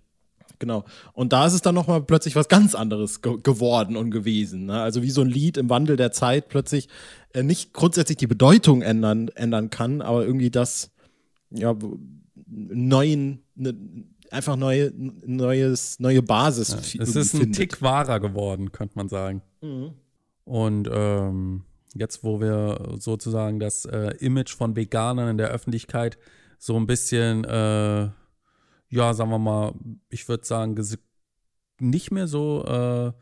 Genau. 0.58 0.84
Und 1.14 1.32
da 1.32 1.46
ist 1.46 1.54
es 1.54 1.62
dann 1.62 1.74
nochmal 1.74 2.02
plötzlich 2.02 2.36
was 2.36 2.48
ganz 2.48 2.74
anderes 2.74 3.22
ge 3.22 3.38
geworden 3.42 3.96
und 3.96 4.10
gewesen. 4.10 4.66
Ne? 4.66 4.80
Also 4.80 5.02
wie 5.02 5.10
so 5.10 5.22
ein 5.22 5.28
Lied 5.28 5.56
im 5.56 5.70
Wandel 5.70 5.96
der 5.96 6.12
Zeit 6.12 6.50
plötzlich 6.50 6.88
äh, 7.32 7.42
nicht 7.42 7.72
grundsätzlich 7.72 8.18
die 8.18 8.26
Bedeutung 8.26 8.82
ändern, 8.82 9.28
ändern 9.34 9.70
kann, 9.70 10.02
aber 10.02 10.22
irgendwie 10.24 10.50
das, 10.50 10.90
ja, 11.50 11.74
neuen, 12.50 13.42
ne, 13.54 13.74
einfach 14.30 14.56
neue, 14.56 14.92
neues, 14.96 15.98
neue 16.00 16.22
Basis. 16.22 16.74
fi- 16.74 16.98
Es 17.00 17.16
ist 17.16 17.34
ein. 17.34 17.52
Tick 17.52 17.80
wahrer 17.82 18.20
geworden, 18.20 18.72
könnte 18.72 18.96
man 18.96 19.08
sagen. 19.08 19.42
Und 20.44 20.88
ähm, 20.92 21.64
jetzt, 21.94 22.24
wo 22.24 22.40
wir 22.40 22.96
sozusagen 22.98 23.60
das 23.60 23.84
äh, 23.84 24.14
Image 24.18 24.54
von 24.56 24.74
Veganern 24.76 25.28
in 25.30 25.38
der 25.38 25.48
Öffentlichkeit 25.48 26.18
so 26.58 26.76
ein 26.76 26.86
bisschen, 26.86 27.44
äh, 27.44 28.08
ja, 28.92 29.14
sagen 29.14 29.30
wir 29.30 29.38
mal, 29.38 29.72
ich 30.08 30.28
würde 30.28 30.44
sagen, 30.44 30.76
nicht 31.78 32.10
mehr 32.10 32.26
so 32.26 32.64
äh, 32.66 33.12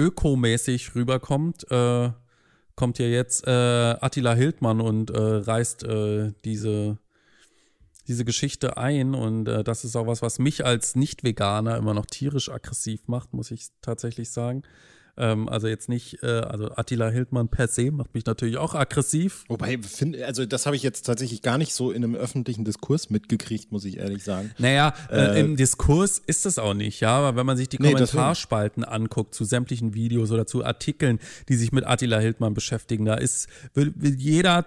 ökomäßig 0.00 0.94
rüberkommt, 0.94 1.70
äh, 1.70 2.10
kommt 2.74 2.98
ja 2.98 3.06
jetzt 3.06 3.46
äh, 3.46 3.50
Attila 3.50 4.32
Hildmann 4.34 4.80
und 4.80 5.10
äh, 5.10 5.18
reißt 5.18 5.84
äh, 5.84 6.32
diese 6.44 6.98
diese 8.12 8.26
Geschichte 8.26 8.76
ein 8.76 9.14
und 9.14 9.48
äh, 9.48 9.64
das 9.64 9.84
ist 9.84 9.96
auch 9.96 10.06
was, 10.06 10.20
was 10.20 10.38
mich 10.38 10.66
als 10.66 10.94
Nicht-Veganer 10.94 11.78
immer 11.78 11.94
noch 11.94 12.04
tierisch 12.04 12.50
aggressiv 12.50 13.08
macht, 13.08 13.32
muss 13.32 13.50
ich 13.50 13.68
tatsächlich 13.80 14.30
sagen. 14.30 14.62
Ähm, 15.16 15.48
also 15.48 15.66
jetzt 15.66 15.88
nicht, 15.88 16.22
äh, 16.22 16.26
also 16.26 16.70
Attila 16.74 17.08
Hildmann 17.08 17.48
per 17.48 17.68
se 17.68 17.90
macht 17.90 18.14
mich 18.14 18.26
natürlich 18.26 18.58
auch 18.58 18.74
aggressiv. 18.74 19.44
Wobei, 19.48 19.78
find, 19.78 20.20
also 20.22 20.44
das 20.44 20.66
habe 20.66 20.76
ich 20.76 20.82
jetzt 20.82 21.02
tatsächlich 21.02 21.40
gar 21.40 21.56
nicht 21.56 21.74
so 21.74 21.90
in 21.90 22.04
einem 22.04 22.14
öffentlichen 22.14 22.64
Diskurs 22.64 23.08
mitgekriegt, 23.08 23.72
muss 23.72 23.86
ich 23.86 23.98
ehrlich 23.98 24.24
sagen. 24.24 24.50
Naja, 24.58 24.94
äh, 25.10 25.40
im 25.40 25.56
Diskurs 25.56 26.18
ist 26.18 26.44
es 26.44 26.58
auch 26.58 26.74
nicht, 26.74 27.00
ja, 27.00 27.16
aber 27.16 27.36
wenn 27.36 27.46
man 27.46 27.56
sich 27.56 27.68
die 27.68 27.78
Nee. 27.80 27.92
Kommentarspalten 27.92 28.84
anguckt 28.84 29.34
zu 29.34 29.44
sämtlichen 29.44 29.94
Videos 29.94 30.30
oder 30.30 30.46
zu 30.46 30.64
Artikeln, 30.64 31.18
die 31.48 31.56
sich 31.56 31.72
mit 31.72 31.86
Attila 31.86 32.18
Hildmann 32.18 32.52
beschäftigen, 32.52 33.04
da 33.06 33.14
ist, 33.14 33.48
will, 33.74 33.92
will 33.96 34.14
jeder, 34.14 34.66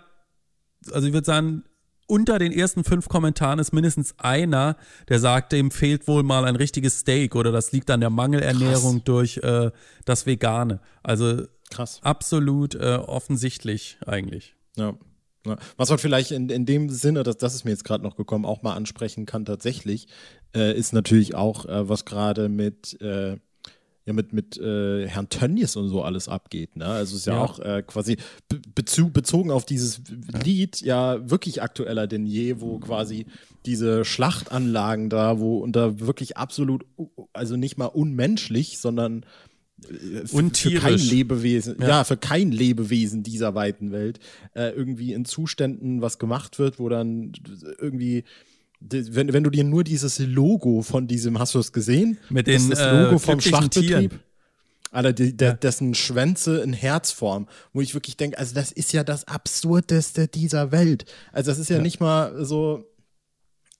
also 0.91 1.08
ich 1.08 1.13
würde 1.13 1.25
sagen, 1.25 1.63
unter 2.07 2.39
den 2.39 2.51
ersten 2.51 2.83
fünf 2.83 3.07
Kommentaren 3.09 3.59
ist 3.59 3.73
mindestens 3.73 4.15
einer, 4.17 4.77
der 5.09 5.19
sagt, 5.19 5.51
dem 5.51 5.71
fehlt 5.71 6.07
wohl 6.07 6.23
mal 6.23 6.45
ein 6.45 6.55
richtiges 6.55 6.99
Steak 6.99 7.35
oder 7.35 7.51
das 7.51 7.71
liegt 7.71 7.89
an 7.89 7.99
der 7.99 8.09
Mangelernährung 8.09 9.03
durch 9.03 9.37
äh, 9.37 9.71
das 10.05 10.25
Vegane. 10.25 10.79
Also 11.03 11.43
Krass. 11.71 11.99
absolut 12.03 12.75
äh, 12.75 12.95
offensichtlich 12.95 13.97
eigentlich. 14.05 14.55
Ja. 14.75 14.93
ja. 15.45 15.57
Was 15.77 15.89
man 15.89 15.97
vielleicht 15.97 16.31
in, 16.31 16.49
in 16.49 16.65
dem 16.65 16.89
Sinne, 16.89 17.23
dass 17.23 17.37
das 17.37 17.55
ist 17.55 17.65
mir 17.65 17.71
jetzt 17.71 17.85
gerade 17.85 18.03
noch 18.03 18.15
gekommen, 18.15 18.45
auch 18.45 18.61
mal 18.61 18.75
ansprechen 18.75 19.25
kann 19.25 19.45
tatsächlich, 19.45 20.07
äh, 20.55 20.77
ist 20.77 20.93
natürlich 20.93 21.33
auch, 21.35 21.65
äh, 21.65 21.89
was 21.89 22.05
gerade 22.05 22.49
mit 22.49 22.99
äh, 23.01 23.37
ja 24.05 24.13
mit, 24.13 24.33
mit 24.33 24.57
äh, 24.57 25.07
Herrn 25.07 25.29
Tönnies 25.29 25.75
und 25.75 25.89
so 25.89 26.03
alles 26.03 26.27
abgeht. 26.27 26.75
Ne? 26.75 26.85
Also 26.85 27.13
es 27.15 27.21
ist 27.21 27.25
ja, 27.27 27.33
Ja. 27.33 27.43
auch 27.43 27.59
äh, 27.59 27.83
quasi 27.85 28.17
be 28.49 28.61
bezu 28.75 29.09
bezogen 29.09 29.49
auf 29.51 29.65
dieses 29.65 30.01
Lied 30.43 30.81
ja 30.81 31.27
wirklich 31.29 31.61
aktueller 31.63 32.05
denn 32.07 32.25
je, 32.25 32.59
wo 32.61 32.77
quasi 32.79 33.25
diese 33.65 34.05
Schlachtanlagen 34.05 35.09
da, 35.09 35.39
wo 35.39 35.57
unter 35.57 35.99
wirklich 35.99 36.37
absolut, 36.37 36.85
also 37.33 37.55
nicht 37.57 37.77
mal 37.77 37.87
unmenschlich, 37.87 38.77
sondern 38.77 39.25
äh, 39.89 40.21
Und 40.31 40.55
für 40.57 40.71
kein. 40.79 40.99
Lebewesen, 40.99 41.77
ja. 41.81 41.87
Ja. 41.87 42.03
für 42.03 42.17
kein 42.17 42.51
Lebewesen 42.51 43.23
dieser 43.23 43.55
weiten 43.55 43.91
Welt 43.91 44.19
äh, 44.53 44.69
irgendwie 44.69 45.13
in 45.13 45.25
Zuständen 45.25 46.01
was 46.01 46.19
gemacht 46.19 46.59
wird, 46.59 46.77
wo 46.79 46.89
dann 46.89 47.31
irgendwie 47.79 48.23
wenn, 48.79 49.33
wenn 49.33 49.43
du 49.43 49.49
dir 49.49 49.63
nur 49.63 49.83
dieses 49.83 50.19
Logo 50.19 50.81
von 50.81 51.07
diesem, 51.07 51.39
hast 51.39 51.55
du 51.55 51.59
es 51.59 51.71
gesehen? 51.71 52.17
Mit 52.29 52.47
das 52.47 52.67
Logo 52.69 53.15
äh, 53.15 53.19
vom 53.19 53.41
Schlachtbetrieb. 53.41 53.88
Tieren. 53.88 54.19
Alter, 54.91 55.13
die, 55.13 55.35
der, 55.35 55.53
dessen 55.53 55.93
Schwänze 55.93 56.61
in 56.61 56.71
Herzform, 56.71 57.47
wo 57.73 57.81
ich 57.81 57.93
wirklich 57.93 58.15
denke, 58.15 58.38
also 58.38 58.55
das 58.55 58.71
ist 58.71 58.93
ja 58.93 59.03
das 59.03 59.27
Absurdeste 59.27 60.27
dieser 60.27 60.71
Welt. 60.71 61.05
Also 61.33 61.51
das 61.51 61.59
ist 61.59 61.69
ja, 61.69 61.79
nicht 61.79 61.99
mal 61.99 62.45
so, 62.45 62.85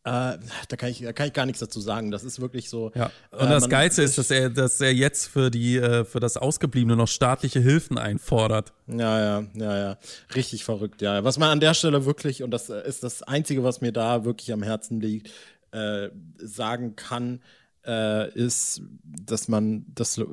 äh, 0.06 0.38
da, 0.68 0.76
kann 0.78 0.90
ich, 0.90 1.02
da 1.02 1.12
kann 1.14 1.28
ich 1.28 1.34
gar 1.34 1.46
nichts 1.46 1.60
dazu 1.60 1.82
sagen. 1.82 2.12
Das 2.12 2.24
ist 2.24 2.40
wirklich 2.40 2.70
so. 2.70 2.92
Ja. 2.96 3.12
Und 3.32 3.40
äh, 3.48 3.50
das 3.50 3.62
man- 3.62 3.70
Geilste 3.72 4.04
ist, 4.04 4.18
dass 4.18 4.30
er, 4.32 4.50
dass 4.50 4.80
er 4.80 4.94
jetzt 4.94 5.28
für 5.28 5.50
die, 5.52 5.78
äh, 5.78 6.06
für 6.06 6.20
das 6.20 6.38
Ausgebliebene 6.38 6.96
noch 6.96 7.08
staatliche 7.08 7.60
Hilfen 7.60 7.98
einfordert. 7.98 8.74
Ja, 8.88 9.20
ja, 9.42 9.48
ja, 9.56 9.78
ja. 9.78 9.98
Richtig 10.36 10.64
verrückt, 10.64 11.02
ja. 11.02 11.24
Was 11.24 11.38
man 11.40 11.50
an 11.50 11.60
der 11.60 11.74
Stelle 11.74 12.06
wirklich, 12.06 12.44
und 12.44 12.52
das 12.52 12.70
ist 12.70 13.04
das 13.04 13.24
Einzige, 13.24 13.64
was 13.64 13.82
mir 13.82 13.92
da 13.92 14.24
wirklich 14.26 14.54
am 14.54 14.64
Herzen 14.64 15.02
liegt, 15.02 15.32
äh, 15.72 16.10
sagen 16.38 16.96
kann, 16.96 17.42
äh, 17.86 18.32
ist, 18.34 18.82
dass 19.04 19.48
man, 19.48 19.86
dass 19.94 20.18
Le- 20.18 20.28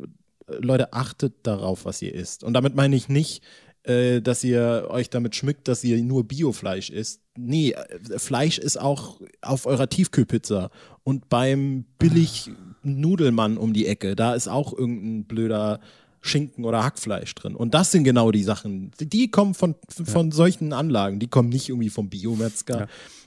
Leute 0.49 0.93
achtet 0.93 1.35
darauf, 1.47 1.85
was 1.85 2.03
ihr 2.03 2.15
isst. 2.15 2.45
Und 2.45 2.53
damit 2.55 2.75
meine 2.75 2.95
ich 2.97 3.09
nicht, 3.09 3.43
äh, 3.85 4.21
dass 4.21 4.45
ihr 4.45 4.87
euch 4.91 5.11
damit 5.11 5.35
schmückt, 5.35 5.69
dass 5.69 5.83
ihr 5.85 6.03
nur 6.03 6.25
Biofleisch 6.25 6.91
isst. 6.91 7.21
Nee, 7.37 7.73
äh, 7.73 8.19
Fleisch 8.19 8.59
ist 8.59 8.81
auch 8.81 9.21
auf 9.41 9.67
eurer 9.67 9.89
Tiefkühlpizza. 9.89 10.71
Und 11.05 11.29
beim 11.29 11.85
billig 11.99 12.51
Nudelmann 12.83 13.57
um 13.57 13.73
die 13.73 13.87
Ecke, 13.87 14.15
da 14.17 14.35
ist 14.35 14.49
auch 14.49 14.73
irgendein 14.77 15.25
blöder 15.25 15.81
Schinken 16.21 16.65
oder 16.65 16.85
Hackfleisch 16.85 17.35
drin. 17.35 17.57
Und 17.57 17.75
das 17.75 17.91
sind 17.91 18.05
genau 18.05 18.31
die 18.31 18.45
Sachen. 18.45 18.93
Die- 19.01 19.31
kommen 19.31 19.55
von, 19.55 19.75
von 19.89 20.31
solchen 20.31 20.73
Anlagen. 20.73 21.19
Die 21.19 21.27
kommen 21.27 21.49
nicht 21.49 21.69
irgendwie 21.69 21.91
vom 21.91 22.09
Biometzger. 22.09 22.81
Ja. 22.81 22.87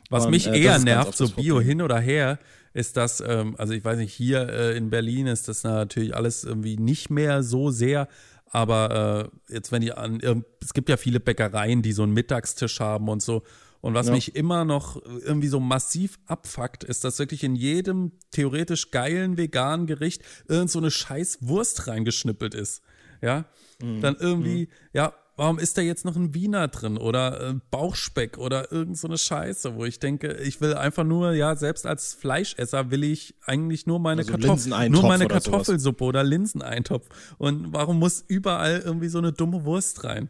Was 0.10 0.26
Und, 0.26 0.32
mich 0.32 0.48
äh, 0.48 0.62
eher 0.62 0.80
nervt, 0.80 1.18
so 1.18 1.28
Bio 1.28 1.60
hin 1.60 1.82
oder 1.82 2.00
her, 2.00 2.40
ist 2.74 2.96
das, 2.96 3.22
ähm, 3.26 3.56
also 3.58 3.74
ich 3.74 3.84
weiß 3.84 3.98
nicht, 3.98 4.14
hier 4.14 4.48
äh, 4.50 4.78
in 4.78 4.90
Berlin 4.90 5.28
ist 5.28 5.48
das 5.48 5.64
natürlich 5.64 6.16
alles 6.16 6.44
irgendwie 6.44 6.78
nicht 6.78 7.10
mehr 7.10 7.44
so 7.44 7.70
sehr, 7.72 8.08
aber 8.52 9.32
äh, 9.50 9.54
jetzt 9.54 9.72
wenn 9.72 9.82
die 9.82 9.92
an, 9.94 10.20
es 10.62 10.74
gibt 10.74 10.90
ja 10.90 10.98
viele 10.98 11.20
Bäckereien, 11.20 11.82
die 11.82 11.92
so 11.94 12.04
einen 12.04 12.14
Mittagstisch 12.14 12.80
haben 12.80 13.10
und 13.10 13.22
so. 13.22 13.44
Und 13.82 13.94
was 13.94 14.08
Ja. 14.08 14.14
mich 14.14 14.36
immer 14.36 14.66
noch 14.66 15.00
irgendwie 15.06 15.48
so 15.48 15.60
massiv 15.60 16.18
abfuckt, 16.26 16.84
ist, 16.84 17.04
dass 17.04 17.20
wirklich 17.20 17.44
in 17.44 17.56
jedem 17.56 18.14
theoretisch 18.32 18.90
geilen 18.90 19.38
veganen 19.38 19.86
Gericht 19.86 20.24
irgend 20.48 20.72
so 20.72 20.80
eine 20.80 20.90
scheiß 20.90 21.40
Wurst 21.42 21.88
reingeschnippelt 21.88 22.56
ist. 22.56 22.82
Ja, 23.22 23.46
Mhm. 23.82 24.02
dann 24.02 24.16
irgendwie, 24.20 24.70
ja, 24.94 25.14
warum 25.36 25.60
ist 25.60 25.78
da 25.78 25.82
jetzt 25.82 26.06
noch 26.06 26.16
ein 26.16 26.34
Wiener 26.34 26.68
drin 26.68 26.98
oder 26.98 27.50
äh, 27.50 27.54
Bauchspeck 27.72 28.38
oder 28.38 28.72
irgend 28.72 28.98
so 28.98 29.08
eine 29.08 29.18
Scheiße, 29.18 29.76
wo 29.76 29.86
ich 29.86 30.00
denke, 30.00 30.34
ich 30.34 30.62
will 30.62 30.74
einfach 30.74 31.04
nur, 31.04 31.34
ja, 31.34 31.56
selbst 31.56 31.86
als 31.86 32.14
Fleischesser 32.14 32.92
will 32.92 33.04
ich 33.04 33.36
eigentlich 33.46 33.86
nur 33.86 34.00
meine, 34.00 34.22
Also 34.22 34.32
Kartoff 34.32 34.50
Linseneintopf 34.50 35.02
nur 35.02 35.10
meine 35.10 35.26
oder 35.26 35.36
sowas. 35.36 35.52
Kartoffelsuppe 35.52 36.04
oder 36.04 36.24
Linseneintopf. 36.24 37.08
Und 37.38 37.74
warum 37.74 38.00
muss 38.00 38.24
überall 38.28 38.82
irgendwie 38.84 39.10
so 39.10 39.18
eine 39.18 39.34
dumme 39.34 39.66
Wurst 39.66 40.04
rein? 40.04 40.30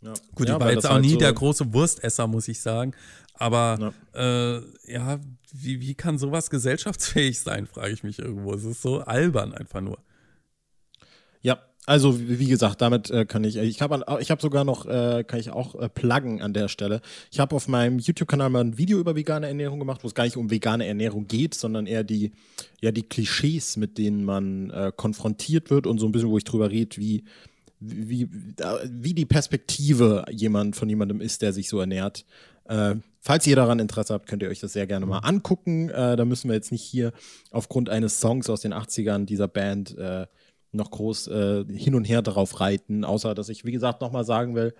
Ja. 0.00 0.12
Gut, 0.34 0.48
ja, 0.48 0.54
ich 0.54 0.60
war 0.60 0.72
jetzt 0.72 0.86
auch 0.86 0.92
halt 0.92 1.04
nie 1.04 1.12
so, 1.12 1.18
der 1.18 1.32
große 1.32 1.72
Wurstesser, 1.72 2.26
muss 2.26 2.46
ich 2.48 2.60
sagen. 2.60 2.92
Aber 3.34 3.92
ja, 4.14 4.56
äh, 4.56 4.62
ja 4.86 5.18
wie, 5.52 5.80
wie 5.80 5.94
kann 5.94 6.18
sowas 6.18 6.50
gesellschaftsfähig 6.50 7.40
sein, 7.40 7.66
frage 7.66 7.92
ich 7.92 8.04
mich 8.04 8.18
irgendwo. 8.18 8.52
Es 8.52 8.64
ist 8.64 8.82
so 8.82 9.00
albern 9.00 9.54
einfach 9.54 9.80
nur. 9.80 9.98
Ja, 11.40 11.58
also 11.86 12.18
wie 12.18 12.48
gesagt, 12.48 12.80
damit 12.80 13.10
äh, 13.10 13.26
kann 13.26 13.44
ich, 13.44 13.56
ich 13.56 13.82
habe 13.82 14.04
ich 14.20 14.30
hab 14.30 14.40
sogar 14.40 14.64
noch, 14.64 14.86
äh, 14.86 15.22
kann 15.26 15.38
ich 15.38 15.50
auch 15.50 15.74
äh, 15.74 15.88
pluggen 15.90 16.40
an 16.40 16.54
der 16.54 16.68
Stelle. 16.68 17.02
Ich 17.30 17.40
habe 17.40 17.54
auf 17.54 17.68
meinem 17.68 17.98
YouTube-Kanal 17.98 18.48
mal 18.48 18.60
ein 18.64 18.78
Video 18.78 18.98
über 18.98 19.14
vegane 19.16 19.48
Ernährung 19.48 19.78
gemacht, 19.80 20.02
wo 20.02 20.08
es 20.08 20.14
gar 20.14 20.24
nicht 20.24 20.38
um 20.38 20.50
vegane 20.50 20.86
Ernährung 20.86 21.26
geht, 21.26 21.54
sondern 21.54 21.86
eher 21.86 22.02
die, 22.02 22.32
ja, 22.80 22.90
die 22.90 23.02
Klischees, 23.02 23.76
mit 23.76 23.98
denen 23.98 24.24
man 24.24 24.70
äh, 24.70 24.92
konfrontiert 24.96 25.68
wird 25.68 25.86
und 25.86 25.98
so 25.98 26.06
ein 26.06 26.12
bisschen, 26.12 26.30
wo 26.30 26.38
ich 26.38 26.44
drüber 26.44 26.70
rede, 26.70 26.96
wie, 26.96 27.24
wie, 27.80 28.22
äh, 28.22 28.88
wie 28.90 29.12
die 29.12 29.26
Perspektive 29.26 30.24
jemand 30.30 30.76
von 30.76 30.88
jemandem 30.88 31.20
ist, 31.20 31.42
der 31.42 31.52
sich 31.52 31.68
so 31.68 31.80
ernährt. 31.80 32.24
Äh, 32.64 32.94
falls 33.20 33.46
ihr 33.46 33.56
daran 33.56 33.78
Interesse 33.78 34.14
habt, 34.14 34.26
könnt 34.26 34.42
ihr 34.42 34.48
euch 34.48 34.60
das 34.60 34.72
sehr 34.72 34.86
gerne 34.86 35.04
mal 35.04 35.18
angucken. 35.18 35.90
Äh, 35.90 36.16
da 36.16 36.24
müssen 36.24 36.48
wir 36.48 36.54
jetzt 36.54 36.72
nicht 36.72 36.82
hier 36.82 37.12
aufgrund 37.50 37.90
eines 37.90 38.20
Songs 38.20 38.48
aus 38.48 38.62
den 38.62 38.72
80ern 38.72 39.26
dieser 39.26 39.48
Band 39.48 39.98
äh, 39.98 40.26
noch 40.74 40.90
groß 40.90 41.28
äh, 41.28 41.64
hin 41.72 41.94
und 41.94 42.04
her 42.04 42.22
darauf 42.22 42.60
reiten, 42.60 43.04
außer 43.04 43.34
dass 43.34 43.48
ich, 43.48 43.64
wie 43.64 43.72
gesagt, 43.72 44.00
nochmal 44.00 44.24
sagen 44.24 44.54
will, 44.54 44.74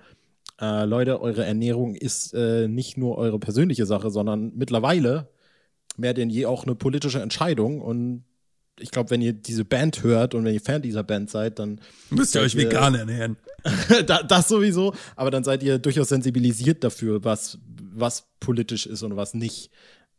äh, 0.61 0.85
Leute, 0.85 1.21
eure 1.21 1.45
Ernährung 1.45 1.95
ist 1.95 2.33
äh, 2.35 2.69
nicht 2.69 2.97
nur 2.97 3.19
eure 3.19 3.39
persönliche 3.39 3.87
Sache, 3.87 4.11
sondern 4.11 4.53
mittlerweile 4.55 5.29
mehr 5.97 6.15
denn 6.15 6.31
je 6.31 6.47
auch 6.47 6.65
eine 6.65 6.75
politische 6.75 7.21
Entscheidung. 7.21 7.81
Und 7.81 8.25
ich 8.79 8.91
glaube, 8.91 9.11
wenn 9.11 9.23
ihr 9.23 9.33
diese 9.33 9.65
Band 9.65 10.03
hört 10.03 10.35
und 10.35 10.45
wenn 10.45 10.55
ihr 10.55 10.61
Fan 10.61 10.83
dieser 10.83 11.03
Band 11.03 11.31
seid, 11.31 11.59
dann 11.59 11.81
Müsst 12.11 12.35
ihr 12.35 12.41
euch 12.41 12.57
vegan 12.57 12.95
ernähren. 12.95 13.37
da, 14.07 14.23
das 14.23 14.49
sowieso, 14.49 14.95
aber 15.17 15.31
dann 15.31 15.45
seid 15.45 15.63
ihr 15.63 15.79
durchaus 15.79 16.09
sensibilisiert 16.09 16.85
dafür, 16.85 17.25
was, 17.25 17.59
was 17.93 18.27
politisch 18.41 18.87
ist 18.87 19.03
und 19.03 19.17
was 19.17 19.35
nicht. 19.35 19.71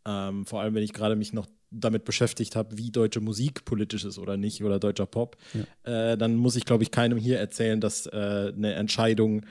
Ähm, 0.05 0.45
vor 0.45 0.61
allem, 0.61 0.73
wenn 0.75 0.83
ich 0.83 0.93
gerade 0.93 1.15
mich 1.15 1.33
noch 1.33 1.47
damit 1.71 2.05
beschäftigt 2.05 2.55
habe, 2.55 2.77
wie 2.77 2.91
deutsche 2.91 3.21
Musik 3.21 3.65
politisch 3.65 4.05
ist 4.05 4.17
oder 4.17 4.37
nicht 4.37 4.63
oder 4.63 4.79
deutscher 4.79 5.05
Pop, 5.05 5.37
äh, 5.83 6.17
dann 6.17 6.35
muss 6.35 6.55
ich, 6.55 6.65
glaube 6.65 6.83
ich, 6.83 6.91
keinem 6.91 7.17
hier 7.17 7.39
erzählen, 7.39 7.81
dass 7.81 8.05
äh, 8.05 8.53
eine 8.55 8.73
Entscheidung 8.73 9.45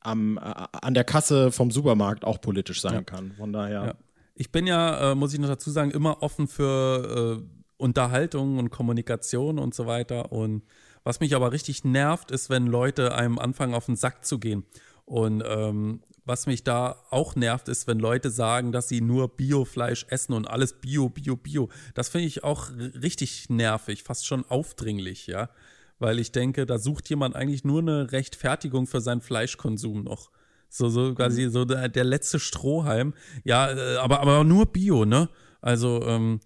am, 0.00 0.38
äh, 0.38 0.40
an 0.40 0.94
der 0.94 1.04
Kasse 1.04 1.52
vom 1.52 1.70
Supermarkt 1.70 2.24
auch 2.24 2.40
politisch 2.40 2.80
sein 2.80 3.06
kann. 3.06 3.32
Von 3.32 3.52
daher. 3.52 3.84
Ja. 3.84 3.94
Ich 4.34 4.50
bin 4.50 4.66
ja, 4.66 5.12
äh, 5.12 5.14
muss 5.14 5.32
ich 5.32 5.40
noch 5.40 5.48
dazu 5.48 5.70
sagen, 5.70 5.90
immer 5.90 6.22
offen 6.22 6.48
für 6.48 7.38
äh, 7.40 7.62
Unterhaltung 7.76 8.58
und 8.58 8.70
Kommunikation 8.70 9.58
und 9.58 9.74
so 9.74 9.86
weiter. 9.86 10.32
Und 10.32 10.62
was 11.04 11.20
mich 11.20 11.34
aber 11.34 11.52
richtig 11.52 11.84
nervt, 11.84 12.30
ist, 12.30 12.48
wenn 12.48 12.66
Leute 12.66 13.14
einem 13.14 13.38
anfangen, 13.38 13.74
auf 13.74 13.86
den 13.86 13.96
Sack 13.96 14.24
zu 14.24 14.38
gehen. 14.38 14.64
Und 15.04 15.42
ähm, 15.46 16.00
was 16.24 16.46
mich 16.46 16.62
da 16.62 17.02
auch 17.10 17.34
nervt, 17.34 17.68
ist, 17.68 17.86
wenn 17.86 17.98
Leute 17.98 18.30
sagen, 18.30 18.72
dass 18.72 18.88
sie 18.88 19.00
nur 19.00 19.36
Biofleisch 19.36 20.06
essen 20.08 20.34
und 20.34 20.48
alles 20.48 20.74
Bio, 20.74 21.08
Bio, 21.08 21.36
Bio. 21.36 21.68
Das 21.94 22.08
finde 22.08 22.28
ich 22.28 22.44
auch 22.44 22.70
richtig 22.70 23.50
nervig, 23.50 24.02
fast 24.02 24.26
schon 24.26 24.44
aufdringlich, 24.44 25.26
ja. 25.26 25.50
Weil 25.98 26.18
ich 26.18 26.32
denke, 26.32 26.66
da 26.66 26.78
sucht 26.78 27.08
jemand 27.10 27.36
eigentlich 27.36 27.64
nur 27.64 27.80
eine 27.80 28.12
Rechtfertigung 28.12 28.86
für 28.86 29.00
seinen 29.00 29.20
Fleischkonsum 29.20 30.04
noch. 30.04 30.30
So, 30.68 30.88
so 30.88 31.14
quasi 31.14 31.50
so 31.50 31.64
der, 31.64 31.88
der 31.88 32.04
letzte 32.04 32.40
Strohhalm. 32.40 33.14
Ja, 33.44 33.70
äh, 33.70 33.96
aber, 33.96 34.20
aber 34.20 34.42
nur 34.42 34.66
Bio, 34.66 35.04
ne? 35.04 35.28
Also, 35.60 36.02
ähm, 36.06 36.40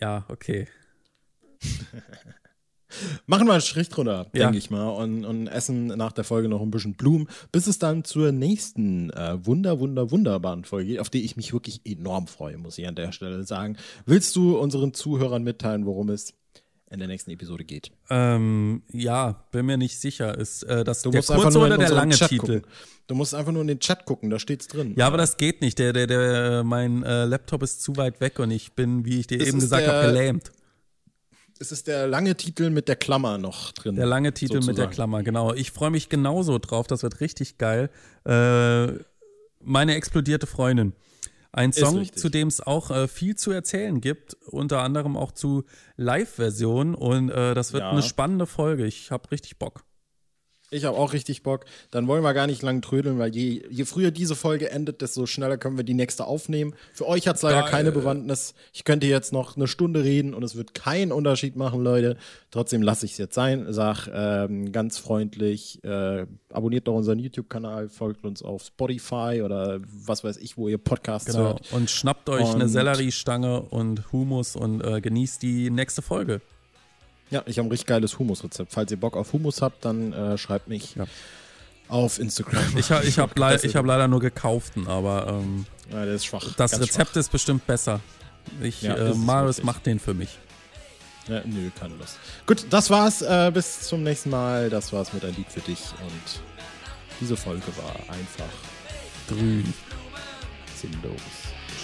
ja, 0.00 0.24
okay. 0.28 0.68
Machen 3.26 3.46
wir 3.46 3.52
einen 3.52 3.62
Strich 3.62 3.88
drunter, 3.88 4.26
Ja. 4.32 4.44
denke 4.44 4.58
ich 4.58 4.70
mal, 4.70 4.88
und, 4.88 5.24
und 5.24 5.46
essen 5.48 5.86
nach 5.88 6.12
der 6.12 6.24
Folge 6.24 6.48
noch 6.48 6.62
ein 6.62 6.70
bisschen 6.70 6.94
Blumen, 6.94 7.28
bis 7.52 7.66
es 7.66 7.78
dann 7.78 8.04
zur 8.04 8.32
nächsten 8.32 9.10
äh, 9.10 9.38
wunder, 9.44 9.78
wunder, 9.80 10.10
wunderbaren 10.10 10.64
Folge 10.64 10.90
geht, 10.92 11.00
auf 11.00 11.10
die 11.10 11.24
ich 11.24 11.36
mich 11.36 11.52
wirklich 11.52 11.80
enorm 11.84 12.26
freue, 12.26 12.56
muss 12.58 12.78
ich 12.78 12.86
an 12.88 12.94
der 12.94 13.12
Stelle 13.12 13.44
sagen. 13.44 13.76
Willst 14.06 14.34
du 14.36 14.58
unseren 14.58 14.94
Zuhörern 14.94 15.42
mitteilen, 15.42 15.84
worum 15.86 16.08
es 16.08 16.34
in 16.90 16.98
der 17.00 17.08
nächsten 17.08 17.30
Episode 17.30 17.64
geht? 17.64 17.90
Ähm, 18.08 18.82
ja, 18.90 19.44
bin 19.52 19.66
mir 19.66 19.76
nicht 19.76 19.98
sicher. 20.00 20.38
Ist 20.38 20.62
äh, 20.62 20.84
das 20.84 21.02
Du 21.02 21.10
der 21.10 21.18
musst 21.18 21.30
einfach 21.30 21.42
kurze 21.44 21.58
nur 21.58 21.66
in 21.66 21.72
oder 21.74 21.84
der 21.86 21.94
lange 21.94 22.14
Chat 22.14 22.30
Titel? 22.30 22.60
gucken. 22.60 22.72
Du 23.08 23.14
musst 23.14 23.34
einfach 23.34 23.52
nur 23.52 23.60
in 23.62 23.68
den 23.68 23.80
Chat 23.80 24.06
gucken, 24.06 24.30
da 24.30 24.38
steht's 24.38 24.68
drin. 24.68 24.94
Ja, 24.96 25.06
aber 25.06 25.18
das 25.18 25.36
geht 25.36 25.60
nicht. 25.60 25.78
Der, 25.78 25.92
der, 25.92 26.06
der, 26.06 26.64
mein 26.64 27.02
äh, 27.02 27.24
Laptop 27.26 27.62
ist 27.62 27.82
zu 27.82 27.96
weit 27.98 28.20
weg 28.22 28.38
und 28.38 28.50
ich 28.50 28.72
bin, 28.72 29.04
wie 29.04 29.20
ich 29.20 29.26
dir 29.26 29.38
Es 29.40 29.48
eben 29.48 29.60
gesagt 29.60 29.86
habe, 29.86 30.06
gelähmt. 30.06 30.50
Es 31.60 31.72
ist 31.72 31.86
der 31.88 32.06
lange 32.06 32.36
Titel 32.36 32.70
mit 32.70 32.88
der 32.88 32.96
Klammer 32.96 33.36
noch 33.38 33.72
drin. 33.72 33.96
Der 33.96 34.06
lange 34.06 34.32
Titel 34.32 34.54
mit 34.54 34.62
der 34.62 34.74
sozusagen. 34.74 34.92
Klammer, 34.92 35.22
genau. 35.22 35.54
Ich 35.54 35.72
freue 35.72 35.90
mich 35.90 36.08
genauso 36.08 36.58
drauf, 36.58 36.86
das 36.86 37.02
wird 37.02 37.20
richtig 37.20 37.58
geil. 37.58 37.90
Äh, 38.24 38.92
meine 39.60 39.94
explodierte 39.94 40.46
Freundin. 40.46 40.92
Ein 41.50 41.72
Song, 41.72 42.12
zu 42.12 42.28
dem 42.28 42.46
es 42.48 42.60
auch 42.60 42.90
äh, 42.90 43.08
viel 43.08 43.34
zu 43.34 43.50
erzählen 43.50 44.00
gibt, 44.00 44.36
unter 44.46 44.82
anderem 44.82 45.16
auch 45.16 45.32
zu 45.32 45.64
Live-Versionen 45.96 46.94
und 46.94 47.30
äh, 47.30 47.54
das 47.54 47.72
wird 47.72 47.82
Ja. 47.82 47.90
eine 47.90 48.02
spannende 48.02 48.46
Folge. 48.46 48.84
Ich 48.86 49.10
habe 49.10 49.30
richtig 49.32 49.58
Bock. 49.58 49.82
Ich 50.70 50.84
habe 50.84 50.98
auch 50.98 51.12
richtig 51.14 51.42
Bock. 51.42 51.64
Dann 51.90 52.06
wollen 52.08 52.22
wir 52.22 52.34
gar 52.34 52.46
nicht 52.46 52.60
lang 52.62 52.82
trödeln, 52.82 53.18
weil 53.18 53.34
je, 53.34 53.62
je 53.70 53.84
früher 53.86 54.10
diese 54.10 54.36
Folge 54.36 54.70
endet, 54.70 55.00
desto 55.00 55.24
schneller 55.24 55.56
können 55.56 55.76
wir 55.78 55.84
die 55.84 55.94
nächste 55.94 56.26
aufnehmen. 56.26 56.74
Für 56.92 57.06
euch 57.06 57.26
hat 57.26 57.36
es 57.36 57.42
leider 57.42 57.62
Geil. 57.62 57.70
keine 57.70 57.92
Bewandtnis. 57.92 58.54
Ich 58.74 58.84
könnte 58.84 59.06
jetzt 59.06 59.32
noch 59.32 59.56
eine 59.56 59.66
Stunde 59.66 60.04
reden 60.04 60.34
und 60.34 60.42
es 60.42 60.56
wird 60.56 60.74
keinen 60.74 61.10
Unterschied 61.12 61.56
machen, 61.56 61.82
Leute. 61.82 62.16
Trotzdem 62.50 62.82
lasse 62.82 63.06
ich 63.06 63.12
es 63.12 63.18
jetzt 63.18 63.34
sein. 63.34 63.66
Sag 63.70 64.08
ähm, 64.12 64.70
ganz 64.72 64.98
freundlich, 64.98 65.82
äh, 65.84 66.26
abonniert 66.50 66.86
doch 66.86 66.94
unseren 66.94 67.18
YouTube-Kanal, 67.18 67.88
folgt 67.88 68.24
uns 68.24 68.42
auf 68.42 68.62
Spotify 68.64 69.40
oder 69.44 69.80
was 70.06 70.22
weiß 70.24 70.36
ich, 70.38 70.56
wo 70.58 70.68
ihr 70.68 70.78
Podcasts 70.78 71.26
Genau. 71.32 71.44
hört. 71.48 71.72
Und 71.72 71.88
schnappt 71.90 72.28
euch 72.28 72.44
eine 72.54 72.64
Und- 72.64 72.68
Selleriestange 72.70 73.62
und 73.62 74.12
Humus 74.12 74.54
und 74.56 74.82
äh, 74.82 75.00
genießt 75.00 75.42
die 75.42 75.70
nächste 75.70 76.02
Folge. 76.02 76.40
Ja, 77.30 77.42
ich 77.46 77.58
habe 77.58 77.68
ein 77.68 77.70
richtig 77.70 77.86
geiles 77.88 78.18
Humusrezept. 78.18 78.72
Falls 78.72 78.90
ihr 78.90 78.98
Bock 78.98 79.16
auf 79.16 79.32
Humus 79.32 79.60
habt, 79.62 79.84
dann 79.84 80.12
äh, 80.12 80.38
schreibt 80.38 80.68
mich 80.68 80.94
Ja. 80.96 81.04
auf 81.88 82.18
Instagram. 82.18 82.76
Ich, 82.76 82.90
ha, 82.90 83.02
ich 83.02 83.18
habe 83.18 83.32
ist- 83.54 83.74
hab 83.74 83.86
leider 83.86 84.08
nur 84.08 84.20
gekauften, 84.20 84.86
aber 84.88 85.26
ähm, 85.28 85.66
Ja, 85.92 86.04
der 86.04 86.14
ist 86.14 86.24
schwach. 86.26 86.44
das 86.56 86.70
ganz 86.72 86.82
Rezept 86.82 87.10
schwach. 87.10 87.16
ist 87.20 87.30
bestimmt 87.32 87.66
besser. 87.66 88.00
Ich, 88.62 88.80
Ja, 88.82 88.94
äh, 88.96 89.14
Marius 89.14 89.62
macht 89.62 89.84
den 89.86 89.98
für 89.98 90.14
mich. 90.14 90.38
Ja, 91.28 91.42
nö, 91.44 91.68
keine 91.78 91.94
Lust. 91.96 92.18
Gut, 92.46 92.64
das 92.70 92.88
war's. 92.88 93.20
Äh, 93.20 93.50
bis 93.52 93.82
zum 93.82 94.02
nächsten 94.02 94.30
Mal. 94.30 94.70
Das 94.70 94.90
war's 94.94 95.12
mit 95.12 95.22
ein 95.26 95.34
Lied 95.36 95.50
für 95.52 95.60
dich. 95.60 95.80
Und 96.00 96.40
diese 97.20 97.36
Folge 97.36 97.66
war 97.76 97.94
einfach 98.14 98.48
Grün. 99.28 99.74
sinnlos. 100.74 101.20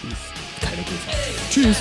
Tschüss. 0.01 0.19
Keine 0.63 0.83
gute 0.83 1.51
Tschüss. 1.51 1.77